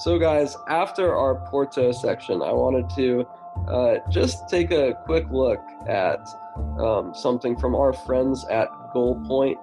So, 0.00 0.18
guys, 0.18 0.56
after 0.66 1.14
our 1.14 1.34
Porto 1.50 1.92
section, 1.92 2.40
I 2.40 2.52
wanted 2.52 2.88
to 2.96 3.26
uh, 3.68 3.98
just 4.08 4.48
take 4.48 4.70
a 4.70 4.94
quick 5.04 5.26
look 5.30 5.60
at 5.86 6.26
um, 6.78 7.12
something 7.14 7.54
from 7.54 7.74
our 7.74 7.92
friends 7.92 8.46
at 8.50 8.68
Goal 8.94 9.22
Point. 9.26 9.58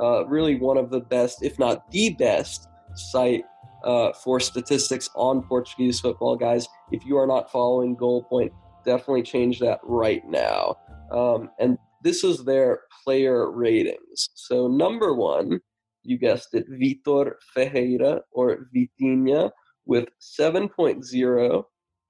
Uh, 0.00 0.24
really, 0.26 0.54
one 0.54 0.76
of 0.76 0.90
the 0.90 1.00
best, 1.00 1.42
if 1.42 1.58
not 1.58 1.90
the 1.90 2.10
best, 2.10 2.68
site 2.94 3.42
uh, 3.82 4.12
for 4.12 4.38
statistics 4.38 5.10
on 5.16 5.42
Portuguese 5.42 5.98
football, 5.98 6.36
guys. 6.36 6.68
If 6.92 7.04
you 7.04 7.16
are 7.18 7.26
not 7.26 7.50
following 7.50 7.96
Goal 7.96 8.22
Point, 8.22 8.52
definitely 8.84 9.24
change 9.24 9.58
that 9.58 9.80
right 9.82 10.22
now. 10.28 10.76
Um, 11.10 11.50
and 11.58 11.76
this 12.04 12.22
is 12.22 12.44
their 12.44 12.82
player 13.02 13.50
ratings. 13.50 14.30
So, 14.34 14.68
number 14.68 15.12
one, 15.12 15.60
you 16.04 16.18
guessed 16.18 16.54
it, 16.54 16.70
Vitor 16.70 17.32
Ferreira 17.52 18.20
or 18.30 18.68
Vitinha 18.72 19.50
with 19.86 20.08
7.0. 20.20 21.64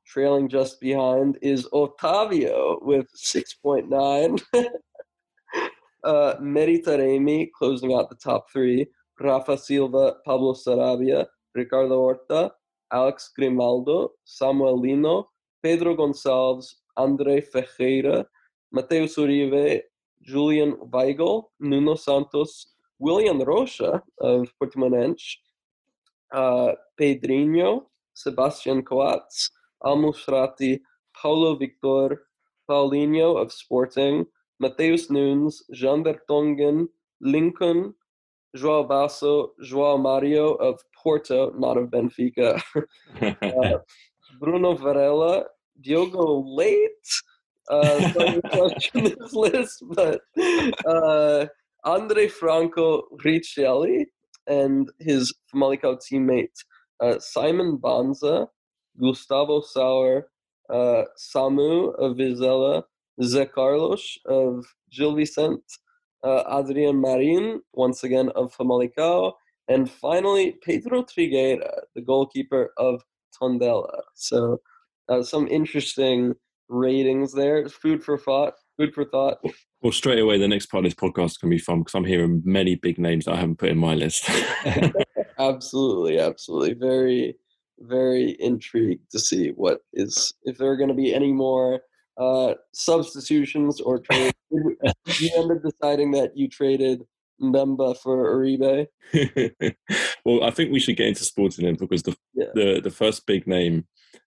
Trailing 0.07 0.49
just 0.49 0.81
behind 0.81 1.39
is 1.43 1.69
Otavio 1.73 2.83
with 2.83 3.07
6.9. 3.17 4.43
uh, 6.05 6.35
Mehdi 6.41 6.85
Taremi 6.85 7.51
closing 7.57 7.95
out 7.95 8.11
the 8.11 8.17
top 8.17 8.47
three. 8.53 8.87
Rafa 9.21 9.57
Silva, 9.57 10.17
Pablo 10.25 10.53
Sarabia, 10.55 11.27
Ricardo 11.55 11.97
Horta, 11.97 12.53
Alex 12.93 13.31
Grimaldo, 13.37 14.11
Samuel 14.25 14.81
Lino, 14.81 15.29
Pedro 15.63 15.95
Gonçalves, 15.97 16.75
Andre 16.97 17.41
Ferreira, 17.41 18.27
Mateus 18.73 19.17
Uribe, 19.17 19.83
Julian 20.23 20.73
Weigl, 20.93 21.45
Nuno 21.61 21.95
Santos, 21.95 22.75
Willyan 23.01 23.45
Rocha 23.47 24.03
of 24.21 24.53
Portimonense, 24.61 25.37
uh, 26.33 26.73
Pedrinho, 26.99 27.87
Sebastian 28.15 28.83
Coates, 28.83 29.51
Al 29.85 29.97
Paulo 31.21 31.55
Victor, 31.57 32.23
Paulinho 32.69 33.37
of 33.37 33.53
Sporting, 33.53 34.25
Matheus 34.61 35.11
Nunes, 35.11 35.63
Jean 35.73 36.03
Vertonghen, 36.03 36.89
Lincoln, 37.21 37.95
João 38.57 38.87
Basso, 38.87 39.53
João 39.63 39.99
Mario 39.99 40.55
of 40.55 40.81
Porto, 40.95 41.53
not 41.59 41.77
of 41.77 41.91
Benfica, 41.91 42.63
uh, 43.23 43.79
Bruno 44.41 44.75
Varela, 44.75 45.47
Diogo 45.81 46.45
Leite, 46.47 47.23
uh, 47.71 48.11
this 48.95 49.33
list, 49.33 49.83
but 49.91 50.21
uh, 50.87 51.47
Andre 51.85 52.29
Franco 52.29 53.09
Riccieli 53.25 54.07
and 54.47 54.91
his 54.99 55.33
Famalicão 55.53 55.99
teammate 55.99 56.65
uh, 57.01 57.19
Simon 57.19 57.77
Banza, 57.77 58.49
Gustavo 58.99 59.61
Sauer, 59.61 60.29
uh, 60.71 61.05
Samu 61.19 61.95
of 61.99 62.17
Vizela, 62.17 62.85
Zé 63.21 63.51
Carlos 63.51 64.19
of 64.27 64.65
Gil 64.91 65.15
Vicente, 65.15 65.79
uh, 66.25 66.45
Adrian 66.49 67.01
Marin, 67.01 67.61
once 67.73 68.05
again 68.05 68.31
of 68.31 68.55
Famalicão, 68.57 69.33
and 69.69 69.91
finally 69.91 70.59
Pedro 70.63 71.03
Trigueira, 71.03 71.81
the 71.95 72.01
goalkeeper 72.01 72.73
of 72.79 73.03
Tondela. 73.41 74.03
So 74.15 74.61
uh, 75.09 75.23
some 75.23 75.49
interesting 75.49 76.35
ratings 76.69 77.33
there. 77.33 77.69
Food 77.69 78.05
for 78.05 78.19
thought. 78.19 78.55
Food 78.77 78.95
for 78.95 79.05
thought. 79.05 79.39
Well, 79.83 79.93
straight 79.93 80.21
away, 80.21 80.39
the 80.39 80.47
next 80.47 80.67
part 80.67 80.85
of 80.85 80.91
this 80.91 80.95
podcast 80.95 81.41
can 81.41 81.51
be 81.51 81.59
fun 81.59 81.81
because 81.81 81.95
I'm 81.95 82.05
hearing 82.05 82.41
many 82.45 82.77
big 82.77 82.99
names 82.99 83.25
that 83.25 83.35
I 83.35 83.41
haven't 83.41 83.59
put 83.59 83.71
in 83.71 83.79
my 83.79 83.95
list. 83.95 84.31
absolutely, 85.39 86.21
absolutely. 86.21 86.75
Very, 86.75 87.35
very 87.81 88.37
intrigued 88.39 89.11
to 89.11 89.19
see 89.19 89.49
what 89.51 89.81
is 89.93 90.33
if 90.45 90.57
there 90.57 90.71
are 90.71 90.77
going 90.77 90.89
to 90.89 90.95
be 90.95 91.13
any 91.13 91.33
more 91.33 91.81
uh, 92.17 92.55
substitutions 92.73 93.81
or 93.81 93.99
trades. 93.99 94.35
you 94.51 95.31
ended 95.37 95.63
deciding 95.63 96.13
that 96.13 96.37
you 96.37 96.49
traded 96.49 97.03
Mbemba 97.41 97.97
for 97.99 98.37
Uribe. 98.37 98.87
well, 100.25 100.45
I 100.45 100.51
think 100.51 100.71
we 100.71 100.79
should 100.79 100.97
get 100.97 101.09
into 101.09 101.25
sporting 101.25 101.65
then 101.65 101.75
because 101.75 102.05
the 102.05 102.17
yeah. 102.35 102.47
the 102.55 102.81
the 102.81 102.91
first 102.91 103.27
big 103.27 103.47
name 103.47 103.87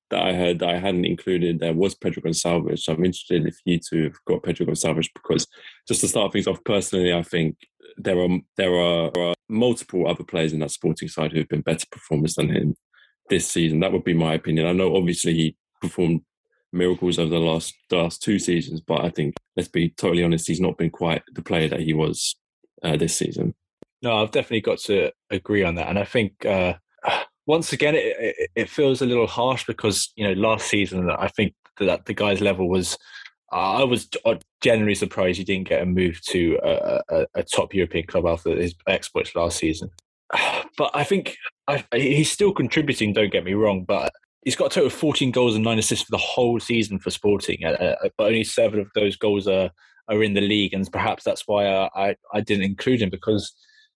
that 0.09 0.21
I 0.21 0.33
heard 0.33 0.59
that 0.59 0.69
I 0.69 0.77
hadn't 0.77 1.05
included 1.05 1.59
there 1.59 1.73
was 1.73 1.95
Pedro 1.95 2.23
Gonçalves. 2.23 2.79
So 2.79 2.93
I'm 2.93 3.05
interested 3.05 3.45
if 3.45 3.57
you 3.65 3.79
two 3.79 4.03
have 4.03 4.25
got 4.27 4.43
Pedro 4.43 4.67
Gonçalves 4.67 5.09
because 5.13 5.47
just 5.87 6.01
to 6.01 6.07
start 6.07 6.31
things 6.31 6.47
off 6.47 6.63
personally, 6.63 7.13
I 7.13 7.23
think 7.23 7.57
there 7.97 8.19
are 8.19 8.29
there 8.57 8.73
are, 8.73 9.11
there 9.11 9.23
are 9.23 9.35
multiple 9.49 10.07
other 10.07 10.23
players 10.23 10.53
in 10.53 10.59
that 10.59 10.71
sporting 10.71 11.07
side 11.07 11.31
who 11.31 11.39
have 11.39 11.49
been 11.49 11.61
better 11.61 11.85
performers 11.91 12.35
than 12.35 12.49
him 12.49 12.75
this 13.29 13.47
season. 13.47 13.79
That 13.79 13.91
would 13.91 14.03
be 14.03 14.13
my 14.13 14.33
opinion. 14.33 14.67
I 14.67 14.73
know 14.73 14.95
obviously 14.95 15.33
he 15.33 15.55
performed 15.81 16.21
miracles 16.71 17.17
over 17.17 17.29
the 17.29 17.39
last 17.39 17.73
the 17.89 17.97
last 17.97 18.21
two 18.21 18.37
seasons, 18.37 18.81
but 18.81 19.03
I 19.03 19.09
think 19.09 19.35
let's 19.55 19.69
be 19.69 19.89
totally 19.89 20.23
honest, 20.23 20.47
he's 20.47 20.61
not 20.61 20.77
been 20.77 20.91
quite 20.91 21.23
the 21.33 21.41
player 21.41 21.69
that 21.69 21.81
he 21.81 21.93
was 21.93 22.35
uh, 22.83 22.97
this 22.97 23.17
season. 23.17 23.55
No, 24.01 24.21
I've 24.21 24.31
definitely 24.31 24.61
got 24.61 24.79
to 24.79 25.11
agree 25.31 25.63
on 25.63 25.75
that, 25.75 25.87
and 25.87 25.97
I 25.97 26.05
think 26.05 26.45
uh, 26.45 26.75
once 27.45 27.73
again 27.73 27.95
it, 27.95 28.15
it, 28.19 28.49
it, 28.55 28.69
feels 28.69 29.01
a 29.01 29.05
little 29.05 29.27
harsh 29.27 29.65
because 29.65 30.11
you 30.15 30.27
know 30.27 30.33
last 30.33 30.67
season 30.67 31.09
I 31.09 31.27
think 31.27 31.53
that 31.79 32.05
the 32.05 32.13
guy's 32.13 32.41
level 32.41 32.69
was. 32.69 32.97
I 33.51 33.83
was 33.83 34.09
generally 34.61 34.95
surprised 34.95 35.37
he 35.37 35.43
didn't 35.45 35.69
get 35.69 35.81
a 35.81 35.85
move 35.85 36.19
to 36.23 36.59
a, 36.61 37.01
a, 37.09 37.25
a 37.35 37.43
top 37.43 37.73
European 37.73 38.05
club 38.05 38.25
after 38.25 38.49
his 38.49 38.73
exploits 38.87 39.35
last 39.35 39.57
season. 39.57 39.89
But 40.77 40.91
I 40.93 41.05
think 41.05 41.37
I, 41.69 41.85
he's 41.93 42.29
still 42.29 42.51
contributing. 42.51 43.13
Don't 43.13 43.31
get 43.31 43.45
me 43.45 43.53
wrong, 43.53 43.85
but 43.85 44.11
he's 44.45 44.55
got 44.55 44.65
a 44.65 44.69
total 44.69 44.87
of 44.87 44.93
14 44.93 45.31
goals 45.31 45.55
and 45.55 45.63
nine 45.63 45.79
assists 45.79 46.05
for 46.05 46.11
the 46.11 46.17
whole 46.17 46.59
season 46.59 46.99
for 46.99 47.09
Sporting, 47.09 47.63
uh, 47.65 47.95
uh, 48.03 48.09
but 48.17 48.27
only 48.27 48.43
seven 48.43 48.79
of 48.79 48.87
those 48.95 49.15
goals 49.15 49.47
are 49.47 49.69
are 50.07 50.21
in 50.21 50.33
the 50.33 50.41
league, 50.41 50.73
and 50.73 50.89
perhaps 50.91 51.23
that's 51.23 51.47
why 51.47 51.65
I, 51.65 51.89
I, 51.95 52.15
I 52.33 52.41
didn't 52.41 52.65
include 52.65 53.01
him 53.01 53.09
because 53.09 53.53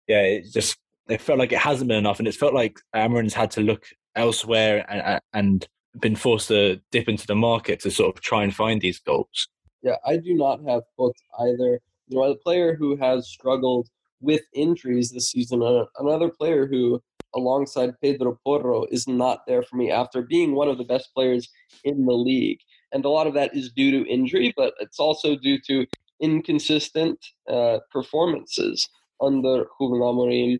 yeah, 0.06 0.20
it 0.20 0.52
just 0.52 0.76
it 1.08 1.20
felt 1.20 1.38
like 1.38 1.52
it 1.52 1.58
hasn't 1.58 1.88
been 1.88 1.98
enough, 1.98 2.18
and 2.18 2.28
it's 2.28 2.36
felt 2.36 2.54
like 2.54 2.80
Amorim's 2.94 3.34
had 3.34 3.50
to 3.52 3.60
look 3.60 3.86
elsewhere 4.14 4.84
and 4.88 5.20
and 5.32 5.68
been 6.00 6.16
forced 6.16 6.48
to 6.48 6.80
dip 6.90 7.08
into 7.08 7.26
the 7.26 7.34
market 7.34 7.80
to 7.80 7.90
sort 7.90 8.14
of 8.14 8.22
try 8.22 8.42
and 8.42 8.54
find 8.54 8.80
these 8.80 8.98
goals. 8.98 9.48
Yeah, 9.82 9.96
I 10.04 10.16
do 10.16 10.34
not 10.34 10.60
have 10.66 10.82
booked 10.98 11.22
either. 11.40 11.80
You 12.08 12.18
know, 12.18 12.24
a 12.24 12.36
player 12.36 12.74
who 12.74 12.96
has 12.96 13.28
struggled 13.28 13.88
with 14.20 14.42
injuries 14.54 15.10
this 15.10 15.30
season, 15.30 15.62
uh, 15.62 15.84
another 15.98 16.28
player 16.28 16.66
who 16.66 17.00
alongside 17.34 18.00
Pedro 18.00 18.38
Porro 18.44 18.86
is 18.90 19.06
not 19.06 19.40
there 19.46 19.62
for 19.62 19.76
me 19.76 19.90
after 19.90 20.22
being 20.22 20.54
one 20.54 20.68
of 20.68 20.78
the 20.78 20.84
best 20.84 21.10
players 21.14 21.48
in 21.84 22.06
the 22.06 22.12
league. 22.12 22.58
And 22.92 23.04
a 23.04 23.10
lot 23.10 23.26
of 23.26 23.34
that 23.34 23.54
is 23.54 23.72
due 23.72 23.90
to 23.90 24.10
injury, 24.10 24.54
but 24.56 24.74
it's 24.80 24.98
also 24.98 25.36
due 25.36 25.58
to 25.66 25.86
inconsistent 26.20 27.18
uh, 27.48 27.78
performances 27.90 28.88
under 29.20 29.66
Ruben 29.80 30.00
Amorim. 30.00 30.58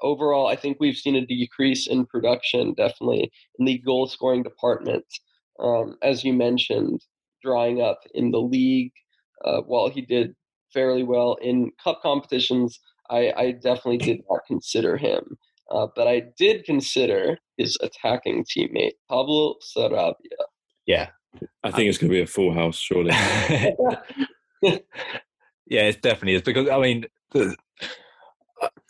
Overall, 0.00 0.46
I 0.46 0.56
think 0.56 0.78
we've 0.80 0.96
seen 0.96 1.16
a 1.16 1.24
decrease 1.24 1.86
in 1.86 2.06
production, 2.06 2.74
definitely 2.74 3.30
in 3.58 3.66
the 3.66 3.78
goal 3.78 4.06
scoring 4.06 4.42
department. 4.42 5.04
Um, 5.60 5.96
as 6.02 6.24
you 6.24 6.32
mentioned, 6.32 7.00
drying 7.42 7.80
up 7.80 8.00
in 8.14 8.30
the 8.30 8.40
league. 8.40 8.92
Uh, 9.44 9.60
while 9.60 9.88
he 9.88 10.00
did 10.00 10.34
fairly 10.72 11.02
well 11.02 11.36
in 11.42 11.70
cup 11.82 12.00
competitions, 12.02 12.80
I, 13.10 13.32
I 13.36 13.52
definitely 13.52 13.98
did 13.98 14.20
not 14.28 14.40
consider 14.48 14.96
him 14.96 15.36
uh, 15.70 15.86
but 15.94 16.06
I 16.06 16.22
did 16.38 16.64
consider 16.64 17.38
his 17.56 17.76
attacking 17.80 18.44
teammate, 18.44 18.92
Pablo 19.08 19.56
Sarabia. 19.76 20.14
Yeah. 20.86 21.08
I 21.62 21.70
think 21.70 21.88
it's 21.88 21.98
going 21.98 22.10
to 22.10 22.16
be 22.16 22.22
a 22.22 22.26
full 22.26 22.54
house, 22.54 22.78
surely. 22.78 23.10
yeah, 24.62 24.78
it 25.82 26.00
definitely 26.00 26.34
is. 26.34 26.42
Because, 26.42 26.68
I 26.68 26.78
mean, 26.78 27.04
the, 27.32 27.48
uh, 27.48 27.52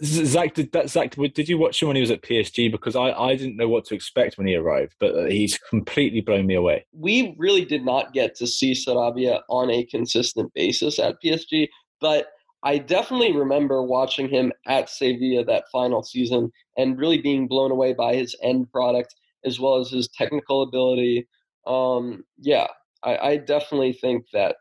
Zach, 0.05 0.55
did 0.55 0.73
that, 0.73 0.91
Zach, 0.91 1.15
did 1.17 1.49
you 1.49 1.59
watch 1.59 1.81
him 1.81 1.89
when 1.89 1.97
he 1.97 2.01
was 2.01 2.11
at 2.11 2.23
PSG? 2.23 2.71
Because 2.71 2.95
I, 2.95 3.11
I 3.13 3.35
didn't 3.35 3.57
know 3.57 3.69
what 3.69 3.85
to 3.87 3.95
expect 3.95 4.39
when 4.39 4.47
he 4.47 4.55
arrived, 4.55 4.95
but 5.01 5.15
uh, 5.15 5.25
he's 5.25 5.59
completely 5.59 6.21
blown 6.21 6.47
me 6.47 6.55
away. 6.55 6.87
We 6.93 7.35
really 7.39 7.65
did 7.65 7.85
not 7.85 8.13
get 8.13 8.35
to 8.37 8.47
see 8.47 8.73
Sarabia 8.73 9.41
on 9.49 9.71
a 9.71 9.85
consistent 9.85 10.53
basis 10.55 10.99
at 10.99 11.17
PSG, 11.25 11.69
but 12.01 12.29
I 12.63 12.79
definitely 12.79 13.33
remember 13.33 13.83
watching 13.83 14.29
him 14.29 14.53
at 14.67 14.91
Sevilla 14.91 15.45
that 15.45 15.65
final 15.73 16.03
season 16.03 16.51
and 16.77 16.99
really 16.99 17.21
being 17.21 17.47
blown 17.47 17.71
away 17.71 17.93
by 17.93 18.15
his 18.15 18.37
end 18.43 18.71
product 18.71 19.15
as 19.45 19.61
well 19.61 19.77
as 19.77 19.91
his 19.91 20.09
technical 20.09 20.63
ability. 20.63 21.29
Um, 21.67 22.25
yeah, 22.39 22.67
I, 23.03 23.17
I, 23.17 23.37
definitely 23.37 23.93
think 23.93 24.25
that 24.33 24.57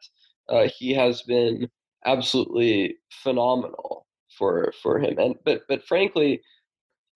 uh, 0.50 0.68
he 0.78 0.94
has 0.94 1.22
been 1.24 1.70
absolutely 2.06 2.98
phenomenal 3.24 4.06
for 4.38 4.74
for 4.82 5.00
him. 5.00 5.18
And 5.18 5.36
but 5.46 5.62
but 5.68 5.84
frankly, 5.84 6.42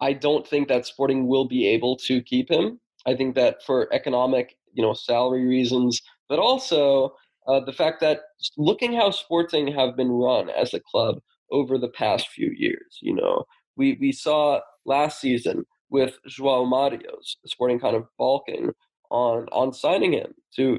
I 0.02 0.14
don't 0.14 0.48
think 0.48 0.68
that 0.68 0.86
Sporting 0.86 1.28
will 1.28 1.48
be 1.48 1.68
able 1.68 1.98
to 2.08 2.22
keep 2.22 2.50
him. 2.50 2.80
I 3.06 3.16
think 3.16 3.36
that 3.36 3.64
for 3.66 3.92
economic, 3.94 4.58
you 4.74 4.84
know, 4.84 4.94
salary 4.94 5.46
reasons, 5.46 6.02
but 6.28 6.40
also 6.40 7.16
uh, 7.48 7.60
the 7.66 7.74
fact 7.74 8.00
that 8.02 8.22
looking 8.58 8.94
how 8.94 9.12
Sporting 9.12 9.68
have 9.74 9.96
been 9.96 10.12
run 10.12 10.50
as 10.50 10.74
a 10.74 10.80
club 10.80 11.20
over 11.52 11.78
the 11.78 11.90
past 11.90 12.28
few 12.30 12.52
years, 12.56 13.00
you 13.02 13.16
know, 13.16 13.46
we, 13.76 13.98
we 14.00 14.12
saw 14.12 14.60
last 14.86 15.20
season 15.20 15.66
with 15.90 16.20
João 16.28 16.68
Mario's 16.68 17.38
Sporting 17.46 17.80
kind 17.80 17.96
of 17.96 18.06
balking 18.18 18.72
on 19.10 19.48
on 19.52 19.74
signing 19.74 20.14
him 20.14 20.34
to 20.56 20.78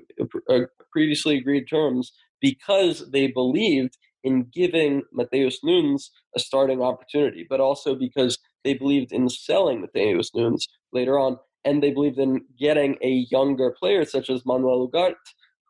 uh, 0.48 0.60
previously 0.92 1.38
agreed 1.38 1.64
terms 1.64 2.12
because 2.40 3.10
they 3.10 3.26
believed 3.26 3.98
in 4.24 4.46
giving 4.52 5.02
Matheus 5.16 5.56
Nunes 5.62 6.10
a 6.36 6.40
starting 6.40 6.82
opportunity, 6.82 7.46
but 7.48 7.60
also 7.60 7.94
because 7.94 8.38
they 8.64 8.74
believed 8.74 9.12
in 9.12 9.28
selling 9.28 9.82
Matheus 9.82 10.28
Nunes 10.34 10.66
later 10.92 11.18
on, 11.18 11.38
and 11.64 11.82
they 11.82 11.90
believed 11.90 12.18
in 12.18 12.42
getting 12.58 12.96
a 13.02 13.26
younger 13.30 13.74
player 13.78 14.04
such 14.04 14.30
as 14.30 14.46
Manuel 14.46 14.88
Ugarte, 14.88 15.14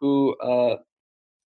who 0.00 0.36
uh, 0.38 0.76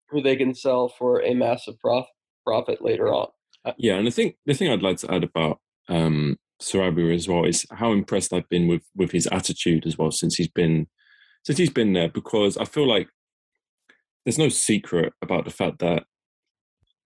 who 0.09 0.23
they 0.23 0.37
can 0.37 0.55
sell 0.55 0.89
for 0.89 1.23
a 1.23 1.35
massive 1.35 1.79
prof- 1.79 2.07
profit 2.47 2.83
later 2.83 3.09
on. 3.13 3.29
Uh, 3.65 3.73
yeah, 3.79 3.95
and 3.95 4.09
I 4.09 4.11
think 4.11 4.37
the 4.47 4.55
thing 4.55 4.71
I'd 4.71 4.83
like 4.83 4.99
to 4.99 5.13
add 5.13 5.25
about 5.25 5.59
um, 5.89 6.37
as 6.61 7.29
well 7.29 7.45
is 7.45 7.67
how 7.71 7.93
impressed 7.93 8.33
I've 8.33 8.49
been 8.49 8.69
with 8.69 8.83
with 8.95 9.13
his 9.13 9.27
attitude 9.29 9.87
as 9.87 9.97
well 9.99 10.11
since 10.11 10.37
he's 10.37 10.49
been 10.49 10.87
since 11.45 11.59
he's 11.59 11.71
been 11.71 11.93
there 11.93 12.09
because 12.09 12.57
I 12.57 12.65
feel 12.65 12.89
like 12.89 13.09
there's 14.25 14.39
no 14.39 14.49
secret 14.49 15.13
about 15.23 15.45
the 15.45 15.51
fact 15.51 15.79
that 15.79 16.05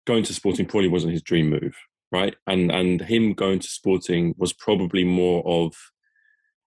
going 0.07 0.25
to 0.25 0.35
Sporting 0.35 0.67
probably 0.67 0.89
wasn't 0.89 1.13
his 1.13 1.23
dream 1.23 1.51
move, 1.51 1.77
right? 2.11 2.35
And 2.47 2.71
and 2.71 3.01
him 3.01 3.35
going 3.35 3.61
to 3.61 3.69
Sporting 3.69 4.35
was 4.37 4.53
probably 4.53 5.05
more 5.05 5.43
of 5.47 5.75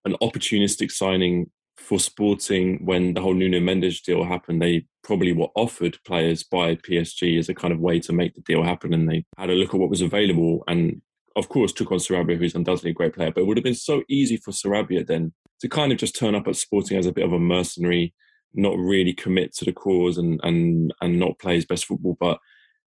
an 0.05 0.15
opportunistic 0.21 0.91
signing 0.91 1.51
for 1.77 1.99
Sporting 1.99 2.85
when 2.85 3.13
the 3.13 3.21
whole 3.21 3.33
Nuno 3.33 3.59
Mendes 3.59 4.01
deal 4.01 4.23
happened. 4.23 4.61
They 4.61 4.85
probably 5.03 5.33
were 5.33 5.49
offered 5.55 5.97
players 6.05 6.43
by 6.43 6.75
PSG 6.75 7.37
as 7.37 7.49
a 7.49 7.53
kind 7.55 7.73
of 7.73 7.79
way 7.79 7.99
to 8.01 8.13
make 8.13 8.33
the 8.33 8.41
deal 8.41 8.63
happen, 8.63 8.93
and 8.93 9.09
they 9.09 9.25
had 9.37 9.49
a 9.49 9.53
look 9.53 9.73
at 9.73 9.79
what 9.79 9.89
was 9.89 10.01
available 10.01 10.63
and. 10.67 11.01
Of 11.37 11.49
course, 11.49 11.73
took 11.73 11.91
on 11.91 11.97
Sarabia, 11.97 12.37
who's 12.37 12.55
undoubtedly 12.55 12.91
a 12.91 12.93
great 12.93 13.13
player, 13.13 13.29
but 13.29 13.41
it 13.41 13.43
would 13.45 13.57
have 13.57 13.63
been 13.65 13.75
so 13.75 14.03
easy 14.07 14.37
for 14.37 14.51
Sarabia 14.51 15.05
then 15.05 15.33
to 15.59 15.67
kind 15.67 15.91
of 15.91 15.97
just 15.97 16.15
turn 16.15 16.33
up 16.33 16.47
at 16.47 16.55
Sporting 16.55 16.97
as 16.97 17.05
a 17.05 17.11
bit 17.11 17.25
of 17.25 17.33
a 17.33 17.39
mercenary, 17.39 18.13
not 18.53 18.77
really 18.77 19.11
commit 19.11 19.53
to 19.55 19.65
the 19.65 19.73
cause 19.73 20.17
and 20.17 20.39
and 20.43 20.93
and 21.01 21.19
not 21.19 21.37
play 21.39 21.55
his 21.55 21.65
best 21.65 21.87
football. 21.87 22.15
But 22.17 22.39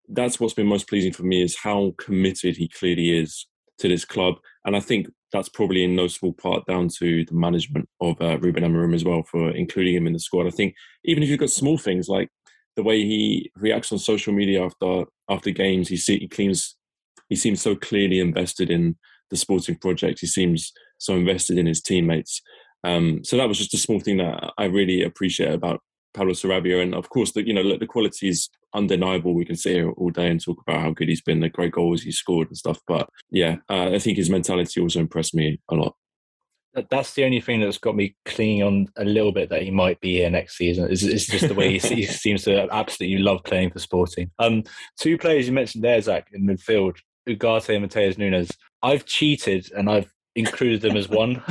that's 0.08 0.40
what's 0.40 0.54
been 0.54 0.66
most 0.66 0.88
pleasing 0.88 1.12
for 1.12 1.22
me 1.22 1.42
is 1.42 1.56
how 1.56 1.94
committed 1.98 2.56
he 2.56 2.68
clearly 2.68 3.18
is 3.18 3.46
to 3.78 3.88
this 3.88 4.04
club. 4.04 4.34
And 4.64 4.76
I 4.76 4.80
think 4.80 5.08
that's 5.32 5.48
probably 5.48 5.84
in 5.84 5.94
no 5.94 6.08
small 6.08 6.32
part 6.32 6.66
down 6.66 6.88
to 6.98 7.24
the 7.24 7.34
management 7.34 7.88
of 8.00 8.20
uh, 8.20 8.38
Ruben 8.38 8.64
Amorim 8.64 8.94
as 8.94 9.04
well 9.04 9.22
for 9.22 9.50
including 9.50 9.94
him 9.94 10.06
in 10.06 10.14
the 10.14 10.18
squad. 10.18 10.46
I 10.46 10.50
think 10.50 10.74
even 11.04 11.22
if 11.22 11.28
you've 11.28 11.38
got 11.38 11.50
small 11.50 11.76
things 11.76 12.08
like 12.08 12.28
the 12.76 12.82
way 12.82 13.02
he 13.02 13.50
reacts 13.56 13.92
on 13.92 13.98
social 13.98 14.32
media 14.32 14.64
after 14.64 15.04
after 15.28 15.50
games, 15.50 15.88
he, 15.88 15.96
see, 15.96 16.18
he 16.18 16.28
seems 16.32 16.76
he 17.28 17.36
seems 17.36 17.60
so 17.60 17.76
clearly 17.76 18.20
invested 18.20 18.70
in 18.70 18.96
the 19.30 19.36
sporting 19.36 19.76
project. 19.76 20.20
He 20.20 20.26
seems 20.26 20.72
so 20.96 21.14
invested 21.14 21.58
in 21.58 21.66
his 21.66 21.82
teammates. 21.82 22.40
Um, 22.84 23.22
so 23.24 23.36
that 23.36 23.48
was 23.48 23.58
just 23.58 23.74
a 23.74 23.78
small 23.78 24.00
thing 24.00 24.18
that 24.18 24.52
I 24.56 24.64
really 24.64 25.02
appreciate 25.02 25.52
about 25.52 25.80
Pablo 26.14 26.32
Sarabia. 26.32 26.82
And 26.82 26.94
of 26.94 27.10
course, 27.10 27.32
the 27.32 27.46
you 27.46 27.52
know 27.52 27.76
the 27.76 27.86
quality 27.86 28.28
is 28.28 28.48
undeniable. 28.74 29.34
We 29.34 29.44
can 29.44 29.56
sit 29.56 29.74
here 29.74 29.90
all 29.90 30.10
day 30.10 30.28
and 30.28 30.42
talk 30.42 30.62
about 30.66 30.80
how 30.80 30.90
good 30.90 31.08
he's 31.08 31.22
been, 31.22 31.40
the 31.40 31.48
great 31.48 31.72
goals 31.72 32.02
he's 32.02 32.18
scored 32.18 32.48
and 32.48 32.56
stuff. 32.56 32.80
But 32.86 33.08
yeah, 33.30 33.56
uh, 33.68 33.90
I 33.90 33.98
think 33.98 34.16
his 34.16 34.30
mentality 34.30 34.80
also 34.80 35.00
impressed 35.00 35.34
me 35.34 35.60
a 35.68 35.74
lot. 35.74 35.94
That's 36.90 37.14
the 37.14 37.24
only 37.24 37.40
thing 37.40 37.60
that's 37.60 37.78
got 37.78 37.96
me 37.96 38.14
clinging 38.24 38.62
on 38.62 38.88
a 38.96 39.04
little 39.04 39.32
bit 39.32 39.48
that 39.48 39.62
he 39.62 39.70
might 39.70 40.00
be 40.00 40.12
here 40.12 40.30
next 40.30 40.56
season. 40.56 40.90
Is 40.90 41.02
it's 41.02 41.26
just 41.26 41.48
the 41.48 41.54
way 41.54 41.76
he, 41.76 41.94
he, 41.94 42.06
seems 42.06 42.44
to 42.44 42.72
absolutely 42.72 43.18
love 43.18 43.42
playing 43.44 43.70
for 43.70 43.78
Sporting. 43.78 44.30
Um, 44.38 44.62
two 44.98 45.18
players 45.18 45.46
you 45.46 45.52
mentioned 45.52 45.82
there, 45.82 46.00
Zach, 46.00 46.28
in 46.32 46.46
midfield, 46.46 46.98
Ugarte 47.28 47.74
and 47.74 47.84
Matheus 47.84 48.18
Nunes. 48.18 48.52
I've 48.82 49.06
cheated 49.06 49.72
and 49.72 49.90
I've 49.90 50.12
included 50.38 50.80
them 50.80 50.96
as 50.96 51.08
one. 51.08 51.42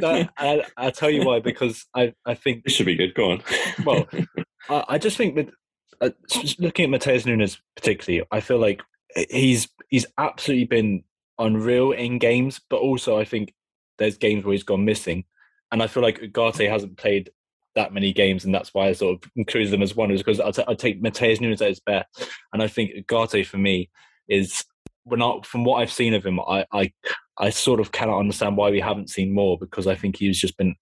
that, 0.00 0.30
I, 0.36 0.64
will 0.84 0.92
tell 0.92 1.10
you 1.10 1.24
why 1.24 1.40
because 1.40 1.86
I, 1.94 2.12
I 2.26 2.34
think 2.34 2.64
this 2.64 2.74
should 2.74 2.86
be 2.86 2.94
good. 2.94 3.14
Go 3.14 3.32
on. 3.32 3.42
well, 3.84 4.08
I, 4.68 4.84
I, 4.88 4.98
just 4.98 5.16
think 5.16 5.34
that 5.36 5.48
uh, 6.00 6.10
looking 6.58 6.92
at 6.92 7.00
Matheus 7.00 7.26
Nunes 7.26 7.60
particularly, 7.74 8.26
I 8.30 8.40
feel 8.40 8.58
like 8.58 8.82
he's 9.30 9.68
he's 9.88 10.06
absolutely 10.18 10.66
been 10.66 11.04
unreal 11.38 11.92
in 11.92 12.18
games, 12.18 12.60
but 12.68 12.80
also 12.80 13.18
I 13.18 13.24
think 13.24 13.54
there's 13.98 14.18
games 14.18 14.44
where 14.44 14.52
he's 14.52 14.62
gone 14.62 14.84
missing, 14.84 15.24
and 15.70 15.82
I 15.82 15.86
feel 15.86 16.02
like 16.02 16.20
Ugarte 16.20 16.68
hasn't 16.68 16.98
played 16.98 17.30
that 17.74 17.94
many 17.94 18.12
games, 18.12 18.44
and 18.44 18.54
that's 18.54 18.74
why 18.74 18.88
I 18.88 18.92
sort 18.92 19.24
of 19.24 19.30
include 19.36 19.70
them 19.70 19.82
as 19.82 19.96
one, 19.96 20.10
is 20.10 20.22
because 20.22 20.40
I, 20.40 20.50
t- 20.50 20.64
I 20.68 20.74
take 20.74 21.02
Matheus 21.02 21.40
Nunes 21.40 21.62
at 21.62 21.68
his 21.68 21.80
best, 21.80 22.06
and 22.52 22.62
I 22.62 22.68
think 22.68 22.92
Ugarte 22.94 23.46
for 23.46 23.56
me 23.56 23.90
is 24.28 24.64
when 25.04 25.22
I, 25.22 25.38
from 25.44 25.64
what 25.64 25.80
I've 25.80 25.92
seen 25.92 26.14
of 26.14 26.24
him, 26.24 26.40
I, 26.40 26.64
I, 26.72 26.92
I 27.38 27.50
sort 27.50 27.80
of 27.80 27.92
cannot 27.92 28.18
understand 28.18 28.56
why 28.56 28.70
we 28.70 28.80
haven't 28.80 29.10
seen 29.10 29.34
more 29.34 29.58
because 29.58 29.86
I 29.86 29.94
think 29.94 30.16
he's 30.16 30.38
just 30.38 30.56
been 30.56 30.74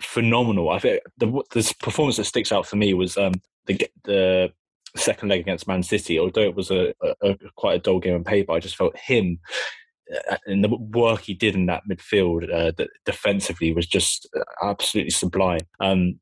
phenomenal. 0.00 0.70
I 0.70 0.78
think 0.78 1.02
the 1.18 1.26
the 1.52 1.74
performance 1.80 2.16
that 2.16 2.24
sticks 2.24 2.52
out 2.52 2.66
for 2.66 2.76
me 2.76 2.94
was 2.94 3.16
um, 3.16 3.34
the 3.66 3.80
the 4.04 4.52
second 4.96 5.28
leg 5.28 5.40
against 5.40 5.68
Man 5.68 5.82
City. 5.82 6.18
Although 6.18 6.42
it 6.42 6.56
was 6.56 6.70
a, 6.70 6.94
a, 7.02 7.14
a 7.22 7.36
quite 7.56 7.76
a 7.76 7.82
dull 7.82 8.00
game 8.00 8.14
on 8.14 8.24
paper, 8.24 8.52
I 8.52 8.60
just 8.60 8.76
felt 8.76 8.96
him 8.96 9.38
uh, 10.30 10.36
and 10.46 10.62
the 10.62 10.68
work 10.68 11.22
he 11.22 11.34
did 11.34 11.54
in 11.54 11.66
that 11.66 11.82
midfield 11.90 12.44
uh, 12.52 12.72
that 12.76 12.88
defensively 13.04 13.72
was 13.72 13.86
just 13.86 14.28
absolutely 14.62 15.10
sublime. 15.10 15.60
Um, 15.80 16.20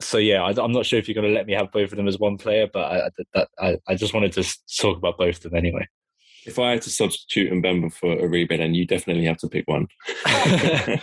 so 0.00 0.18
yeah, 0.18 0.42
I, 0.42 0.64
am 0.64 0.72
not 0.72 0.86
sure 0.86 0.98
if 0.98 1.08
you're 1.08 1.14
going 1.14 1.28
to 1.28 1.34
let 1.34 1.46
me 1.46 1.52
have 1.54 1.72
both 1.72 1.90
of 1.90 1.96
them 1.96 2.08
as 2.08 2.18
one 2.18 2.36
player, 2.36 2.68
but 2.72 2.92
I, 2.92 3.10
that, 3.34 3.48
I, 3.58 3.78
I 3.88 3.94
just 3.94 4.14
wanted 4.14 4.32
to 4.32 4.58
talk 4.78 4.96
about 4.96 5.18
both 5.18 5.36
of 5.36 5.50
them 5.50 5.56
anyway 5.56 5.86
if 6.46 6.58
I 6.58 6.72
had 6.72 6.82
to 6.82 6.90
substitute 6.90 7.52
Mbemba 7.52 7.92
for 7.92 8.16
Uribe, 8.16 8.56
then 8.56 8.74
you 8.74 8.86
definitely 8.86 9.24
have 9.24 9.38
to 9.38 9.48
pick 9.48 9.66
one. 9.66 9.86
I, 10.26 11.00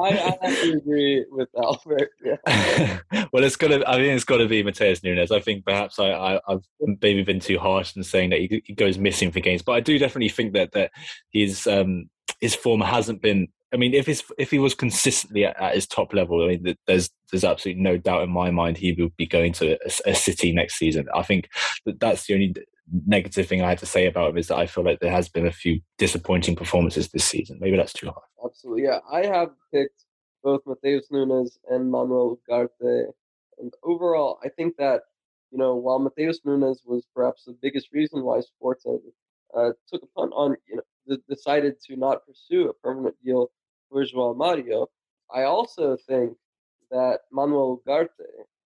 I, 0.00 0.36
have 0.42 0.60
to 0.62 0.72
agree 0.76 1.24
with 1.30 1.48
Albert. 1.56 2.10
Yeah. 2.24 2.98
well, 3.32 3.44
it's 3.44 3.56
got 3.56 3.68
to. 3.68 3.88
I 3.88 3.98
mean, 3.98 4.10
it's 4.10 4.24
got 4.24 4.38
to 4.38 4.48
be 4.48 4.62
Matheus 4.62 5.02
Nunes. 5.02 5.30
I 5.30 5.40
think 5.40 5.64
perhaps 5.64 5.98
I, 5.98 6.10
I, 6.10 6.40
have 6.48 6.62
maybe 6.80 7.22
been 7.22 7.40
too 7.40 7.58
harsh 7.58 7.96
in 7.96 8.02
saying 8.02 8.30
that 8.30 8.40
he, 8.40 8.62
he, 8.64 8.74
goes 8.74 8.98
missing 8.98 9.30
for 9.30 9.40
games, 9.40 9.62
but 9.62 9.72
I 9.72 9.80
do 9.80 9.98
definitely 9.98 10.28
think 10.28 10.54
that 10.54 10.72
that 10.72 10.90
his 11.30 11.66
um, 11.66 12.10
his 12.40 12.54
form 12.54 12.80
hasn't 12.80 13.22
been. 13.22 13.48
I 13.72 13.78
mean, 13.78 13.94
if 13.94 14.06
his 14.06 14.22
if 14.38 14.50
he 14.50 14.58
was 14.58 14.74
consistently 14.74 15.44
at, 15.44 15.60
at, 15.60 15.74
his 15.74 15.86
top 15.86 16.14
level, 16.14 16.42
I 16.44 16.56
mean, 16.56 16.76
there's 16.86 17.10
there's 17.30 17.44
absolutely 17.44 17.82
no 17.82 17.96
doubt 17.96 18.22
in 18.22 18.30
my 18.30 18.50
mind 18.50 18.76
he 18.76 18.92
will 18.92 19.10
be 19.16 19.26
going 19.26 19.52
to 19.54 19.72
a, 19.84 20.10
a 20.10 20.14
City 20.14 20.52
next 20.52 20.76
season. 20.76 21.06
I 21.14 21.22
think 21.22 21.48
that 21.84 22.00
that's 22.00 22.26
the 22.26 22.34
only 22.34 22.54
negative 23.06 23.46
thing 23.48 23.62
I 23.62 23.68
had 23.68 23.78
to 23.78 23.86
say 23.86 24.06
about 24.06 24.30
him 24.30 24.38
is 24.38 24.48
that 24.48 24.58
I 24.58 24.66
feel 24.66 24.84
like 24.84 25.00
there 25.00 25.10
has 25.10 25.28
been 25.28 25.46
a 25.46 25.52
few 25.52 25.80
disappointing 25.98 26.56
performances 26.56 27.08
this 27.08 27.24
season. 27.24 27.58
Maybe 27.60 27.76
that's 27.76 27.92
too 27.92 28.06
hard. 28.06 28.24
Absolutely, 28.44 28.84
yeah. 28.84 29.00
I 29.10 29.26
have 29.26 29.50
picked 29.72 30.04
both 30.42 30.64
Matheus 30.64 31.10
Nunes 31.10 31.58
and 31.68 31.90
Manuel 31.90 32.38
Ugarte, 32.48 33.06
and 33.58 33.72
overall, 33.82 34.38
I 34.44 34.48
think 34.48 34.76
that 34.76 35.02
you 35.50 35.58
know 35.58 35.74
while 35.74 35.98
Matheus 35.98 36.38
Nunes 36.44 36.82
was 36.84 37.06
perhaps 37.14 37.44
the 37.44 37.56
biggest 37.60 37.88
reason 37.92 38.22
why 38.22 38.40
Sporting 38.40 39.00
uh, 39.56 39.70
took 39.90 40.02
a 40.02 40.06
punt 40.18 40.32
on 40.34 40.56
you 40.68 40.76
know 40.76 41.16
decided 41.28 41.80
to 41.86 41.96
not 41.96 42.26
pursue 42.26 42.68
a 42.68 42.74
permanent 42.74 43.16
deal 43.24 43.50
for 43.90 44.04
João 44.04 44.36
Mario, 44.36 44.88
I 45.32 45.42
also 45.42 45.96
think 46.08 46.36
that 46.90 47.20
Manuel 47.32 47.82
Ugarte 47.86 48.08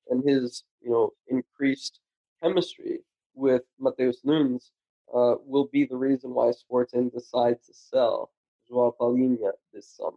and 0.09 0.29
his 0.29 0.65
you 0.83 0.91
know 0.91 1.13
increased 1.29 2.01
chemistry 2.43 3.01
with 3.35 3.63
Matheus 3.81 4.19
Nunes 4.25 4.73
uh, 5.15 5.35
will 5.45 5.69
be 5.73 5.85
the 5.85 5.97
reason 5.97 6.35
why 6.35 6.51
Sporting 6.53 7.11
decides 7.11 7.67
to 7.67 7.75
sell 7.75 8.31
Joao 8.69 8.95
Palhinha 9.01 9.53
this 9.73 9.89
summer. 9.97 10.17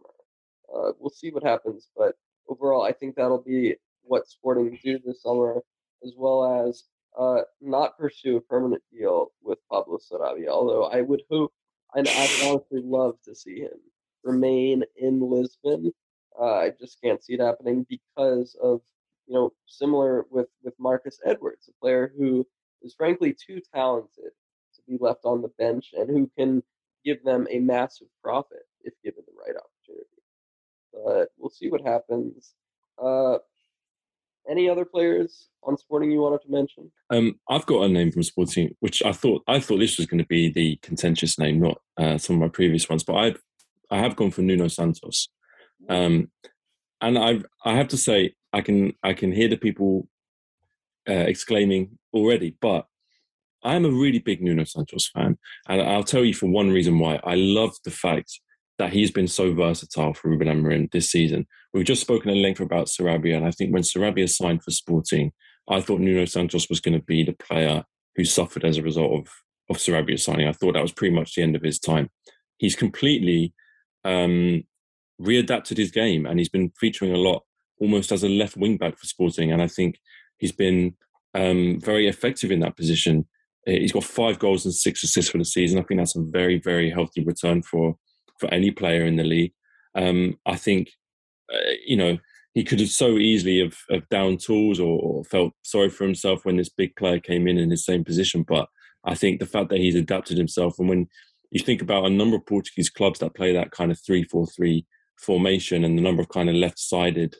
Uh, 0.74 0.92
we'll 0.98 1.10
see 1.10 1.30
what 1.30 1.42
happens, 1.42 1.90
but 1.96 2.14
overall, 2.48 2.82
I 2.82 2.92
think 2.92 3.16
that'll 3.16 3.42
be 3.42 3.74
what 4.02 4.28
Sporting 4.28 4.78
do 4.82 4.98
this 5.04 5.22
summer, 5.22 5.62
as 6.04 6.12
well 6.16 6.66
as 6.66 6.84
uh, 7.18 7.42
not 7.60 7.98
pursue 7.98 8.36
a 8.36 8.40
permanent 8.40 8.82
deal 8.92 9.32
with 9.42 9.58
Pablo 9.70 9.98
Sarabia. 9.98 10.48
Although 10.48 10.84
I 10.84 11.00
would 11.00 11.22
hope, 11.30 11.52
and 11.94 12.08
I 12.08 12.20
would 12.20 12.48
honestly 12.48 12.82
love 12.84 13.16
to 13.24 13.34
see 13.34 13.60
him 13.60 13.78
remain 14.24 14.82
in 14.96 15.20
Lisbon. 15.20 15.92
Uh, 16.38 16.54
I 16.54 16.70
just 16.78 17.00
can't 17.02 17.22
see 17.22 17.34
it 17.34 17.40
happening 17.40 17.86
because 17.88 18.56
of 18.60 18.80
you 19.26 19.34
know 19.34 19.52
similar 19.66 20.24
with 20.30 20.48
with 20.62 20.74
Marcus 20.78 21.20
Edwards, 21.24 21.68
a 21.68 21.72
player 21.80 22.12
who 22.16 22.46
is 22.84 22.94
frankly 22.94 23.34
too 23.34 23.60
talented 23.74 24.32
to 24.74 24.82
be 24.86 24.98
left 25.00 25.24
on 25.24 25.42
the 25.42 25.50
bench 25.58 25.90
and 25.94 26.08
who 26.08 26.30
can 26.38 26.62
give 27.04 27.22
them 27.24 27.46
a 27.50 27.58
massive 27.58 28.08
profit 28.22 28.62
if 28.82 28.92
given 29.02 29.22
the 29.26 29.32
right 29.38 29.56
opportunity. 29.56 30.08
But 30.92 31.28
we'll 31.38 31.50
see 31.50 31.70
what 31.70 31.80
happens. 31.80 32.54
Uh, 33.02 33.38
any 34.48 34.68
other 34.68 34.84
players 34.84 35.48
on 35.62 35.76
Sporting 35.78 36.10
you 36.10 36.20
wanted 36.20 36.42
to 36.42 36.50
mention? 36.50 36.92
Um, 37.10 37.40
I've 37.48 37.66
got 37.66 37.84
a 37.84 37.88
name 37.88 38.12
from 38.12 38.22
Sporting, 38.22 38.74
which 38.80 39.02
I 39.02 39.12
thought 39.12 39.42
I 39.48 39.58
thought 39.58 39.78
this 39.78 39.96
was 39.96 40.06
going 40.06 40.22
to 40.22 40.26
be 40.26 40.52
the 40.52 40.76
contentious 40.82 41.38
name, 41.38 41.60
not 41.60 41.78
uh, 41.96 42.18
some 42.18 42.36
of 42.36 42.40
my 42.40 42.48
previous 42.48 42.88
ones. 42.88 43.02
But 43.04 43.14
I've 43.16 43.42
I 43.90 43.98
have 43.98 44.16
gone 44.16 44.30
for 44.30 44.42
Nuno 44.42 44.68
Santos, 44.68 45.28
um, 45.88 46.30
and 47.00 47.18
I 47.18 47.40
I 47.64 47.74
have 47.74 47.88
to 47.88 47.96
say 47.96 48.34
I 48.52 48.60
can 48.60 48.92
I 49.02 49.14
can 49.14 49.32
hear 49.32 49.48
the 49.48 49.56
people 49.56 50.08
uh, 51.08 51.12
exclaiming 51.12 51.98
already, 52.12 52.56
but 52.60 52.86
I'm 53.62 53.84
a 53.84 53.90
really 53.90 54.18
big 54.18 54.42
Nuno 54.42 54.64
Santos 54.64 55.08
fan, 55.08 55.38
and 55.68 55.82
I'll 55.82 56.04
tell 56.04 56.24
you 56.24 56.34
for 56.34 56.46
one 56.46 56.70
reason 56.70 56.98
why. 56.98 57.18
I 57.24 57.34
love 57.34 57.72
the 57.84 57.90
fact 57.90 58.40
that 58.78 58.92
he's 58.92 59.10
been 59.10 59.28
so 59.28 59.54
versatile 59.54 60.12
for 60.12 60.28
Ruben 60.28 60.48
Amorim 60.48 60.90
this 60.90 61.10
season. 61.10 61.46
We've 61.72 61.84
just 61.84 62.02
spoken 62.02 62.30
at 62.30 62.36
length 62.36 62.60
about 62.60 62.88
Sarabia, 62.88 63.36
and 63.36 63.46
I 63.46 63.50
think 63.50 63.72
when 63.72 63.82
Sarabia 63.82 64.28
signed 64.28 64.62
for 64.62 64.70
Sporting, 64.70 65.32
I 65.68 65.80
thought 65.80 66.00
Nuno 66.00 66.26
Santos 66.26 66.68
was 66.68 66.80
going 66.80 66.98
to 66.98 67.04
be 67.04 67.24
the 67.24 67.32
player 67.32 67.84
who 68.16 68.24
suffered 68.24 68.64
as 68.64 68.76
a 68.76 68.82
result 68.82 69.12
of 69.12 69.28
of 69.70 69.76
Sarabia 69.76 70.20
signing. 70.20 70.46
I 70.46 70.52
thought 70.52 70.74
that 70.74 70.82
was 70.82 70.92
pretty 70.92 71.14
much 71.14 71.34
the 71.34 71.42
end 71.42 71.56
of 71.56 71.62
his 71.62 71.78
time. 71.78 72.10
He's 72.58 72.76
completely 72.76 73.54
um, 74.04 74.64
readapted 75.20 75.78
his 75.78 75.90
game, 75.90 76.26
and 76.26 76.38
he's 76.38 76.50
been 76.50 76.70
featuring 76.78 77.12
a 77.12 77.18
lot 77.18 77.44
almost 77.80 78.12
as 78.12 78.22
a 78.22 78.28
left 78.28 78.56
wing 78.56 78.76
back 78.76 78.98
for 78.98 79.06
Sporting, 79.06 79.52
and 79.52 79.62
I 79.62 79.68
think 79.68 79.98
he's 80.38 80.52
been 80.52 80.94
um, 81.34 81.80
very 81.80 82.06
effective 82.08 82.50
in 82.50 82.60
that 82.60 82.76
position. 82.76 83.26
He's 83.66 83.92
got 83.92 84.04
five 84.04 84.38
goals 84.38 84.64
and 84.64 84.74
six 84.74 85.02
assists 85.02 85.30
for 85.30 85.38
the 85.38 85.44
season. 85.44 85.78
I 85.78 85.82
think 85.82 86.00
that's 86.00 86.16
a 86.16 86.22
very, 86.22 86.58
very 86.58 86.90
healthy 86.90 87.24
return 87.24 87.62
for 87.62 87.96
for 88.40 88.52
any 88.52 88.70
player 88.70 89.04
in 89.04 89.16
the 89.16 89.24
league. 89.24 89.52
Um, 89.94 90.36
I 90.44 90.56
think, 90.56 90.90
uh, 91.52 91.70
you 91.86 91.96
know, 91.96 92.18
he 92.52 92.64
could 92.64 92.80
have 92.80 92.90
so 92.90 93.18
easily 93.18 93.60
have, 93.60 93.76
have 93.90 94.08
down 94.08 94.38
tools 94.38 94.78
or, 94.80 95.00
or, 95.00 95.24
felt 95.24 95.52
sorry 95.62 95.90
for 95.90 96.04
himself 96.04 96.44
when 96.44 96.56
this 96.56 96.68
big 96.68 96.94
player 96.96 97.18
came 97.18 97.48
in 97.48 97.58
in 97.58 97.70
his 97.70 97.84
same 97.84 98.04
position. 98.04 98.44
But 98.46 98.68
I 99.04 99.14
think 99.14 99.40
the 99.40 99.46
fact 99.46 99.70
that 99.70 99.78
he's 99.78 99.96
adapted 99.96 100.38
himself, 100.38 100.78
and 100.78 100.88
when 100.88 101.08
you 101.50 101.60
think 101.60 101.82
about 101.82 102.06
a 102.06 102.10
number 102.10 102.36
of 102.36 102.46
Portuguese 102.46 102.90
clubs 102.90 103.18
that 103.20 103.34
play 103.34 103.52
that 103.52 103.72
kind 103.72 103.90
of 103.90 104.00
three-four-three 104.04 104.86
formation, 105.20 105.84
and 105.84 105.98
the 105.98 106.02
number 106.02 106.22
of 106.22 106.28
kind 106.28 106.48
of 106.48 106.54
left-sided 106.54 107.36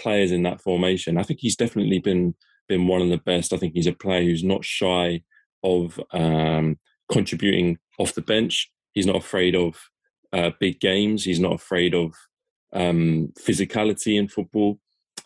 players 0.00 0.32
in 0.32 0.42
that 0.44 0.60
formation, 0.60 1.18
I 1.18 1.22
think 1.22 1.40
he's 1.40 1.56
definitely 1.56 1.98
been 1.98 2.34
been 2.68 2.86
one 2.86 3.02
of 3.02 3.08
the 3.08 3.18
best. 3.18 3.52
I 3.52 3.56
think 3.56 3.74
he's 3.74 3.88
a 3.88 3.92
player 3.92 4.22
who's 4.22 4.44
not 4.44 4.64
shy 4.64 5.22
of 5.64 6.00
um, 6.12 6.78
contributing 7.10 7.78
off 7.98 8.14
the 8.14 8.22
bench. 8.22 8.70
He's 8.92 9.06
not 9.06 9.16
afraid 9.16 9.56
of 9.56 9.76
uh, 10.32 10.50
big 10.60 10.80
games. 10.80 11.24
He's 11.24 11.40
not 11.40 11.52
afraid 11.52 11.94
of 11.94 12.14
um, 12.72 13.32
physicality 13.38 14.18
in 14.18 14.28
football. 14.28 14.78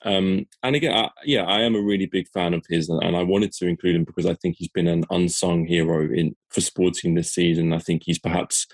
Um, 0.04 0.46
and 0.62 0.76
again, 0.76 0.92
I, 0.92 1.10
yeah, 1.24 1.44
I 1.44 1.60
am 1.60 1.74
a 1.74 1.82
really 1.82 2.06
big 2.06 2.28
fan 2.28 2.52
of 2.54 2.64
his, 2.68 2.88
and 2.88 3.16
I 3.16 3.22
wanted 3.22 3.52
to 3.52 3.66
include 3.66 3.96
him 3.96 4.04
because 4.04 4.26
I 4.26 4.34
think 4.34 4.56
he's 4.58 4.68
been 4.68 4.88
an 4.88 5.04
unsung 5.10 5.64
hero 5.66 6.02
in 6.12 6.34
for 6.50 6.60
Sporting 6.60 7.14
this 7.14 7.32
season. 7.32 7.72
I 7.72 7.78
think 7.78 8.02
he's 8.04 8.18
perhaps 8.18 8.66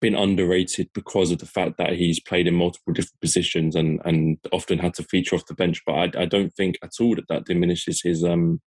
been 0.00 0.14
underrated 0.14 0.88
because 0.94 1.30
of 1.30 1.38
the 1.38 1.46
fact 1.46 1.78
that 1.78 1.94
he's 1.94 2.20
played 2.20 2.46
in 2.46 2.54
multiple 2.54 2.92
different 2.92 3.20
positions 3.20 3.74
and 3.74 4.00
and 4.04 4.38
often 4.52 4.78
had 4.78 4.94
to 4.94 5.02
feature 5.02 5.34
off 5.34 5.46
the 5.46 5.54
bench. 5.54 5.82
But 5.86 6.16
I, 6.16 6.22
I 6.22 6.24
don't 6.26 6.52
think 6.54 6.78
at 6.82 6.92
all 7.00 7.14
that 7.16 7.28
that 7.28 7.46
diminishes 7.46 8.02
his 8.02 8.22
um 8.22 8.60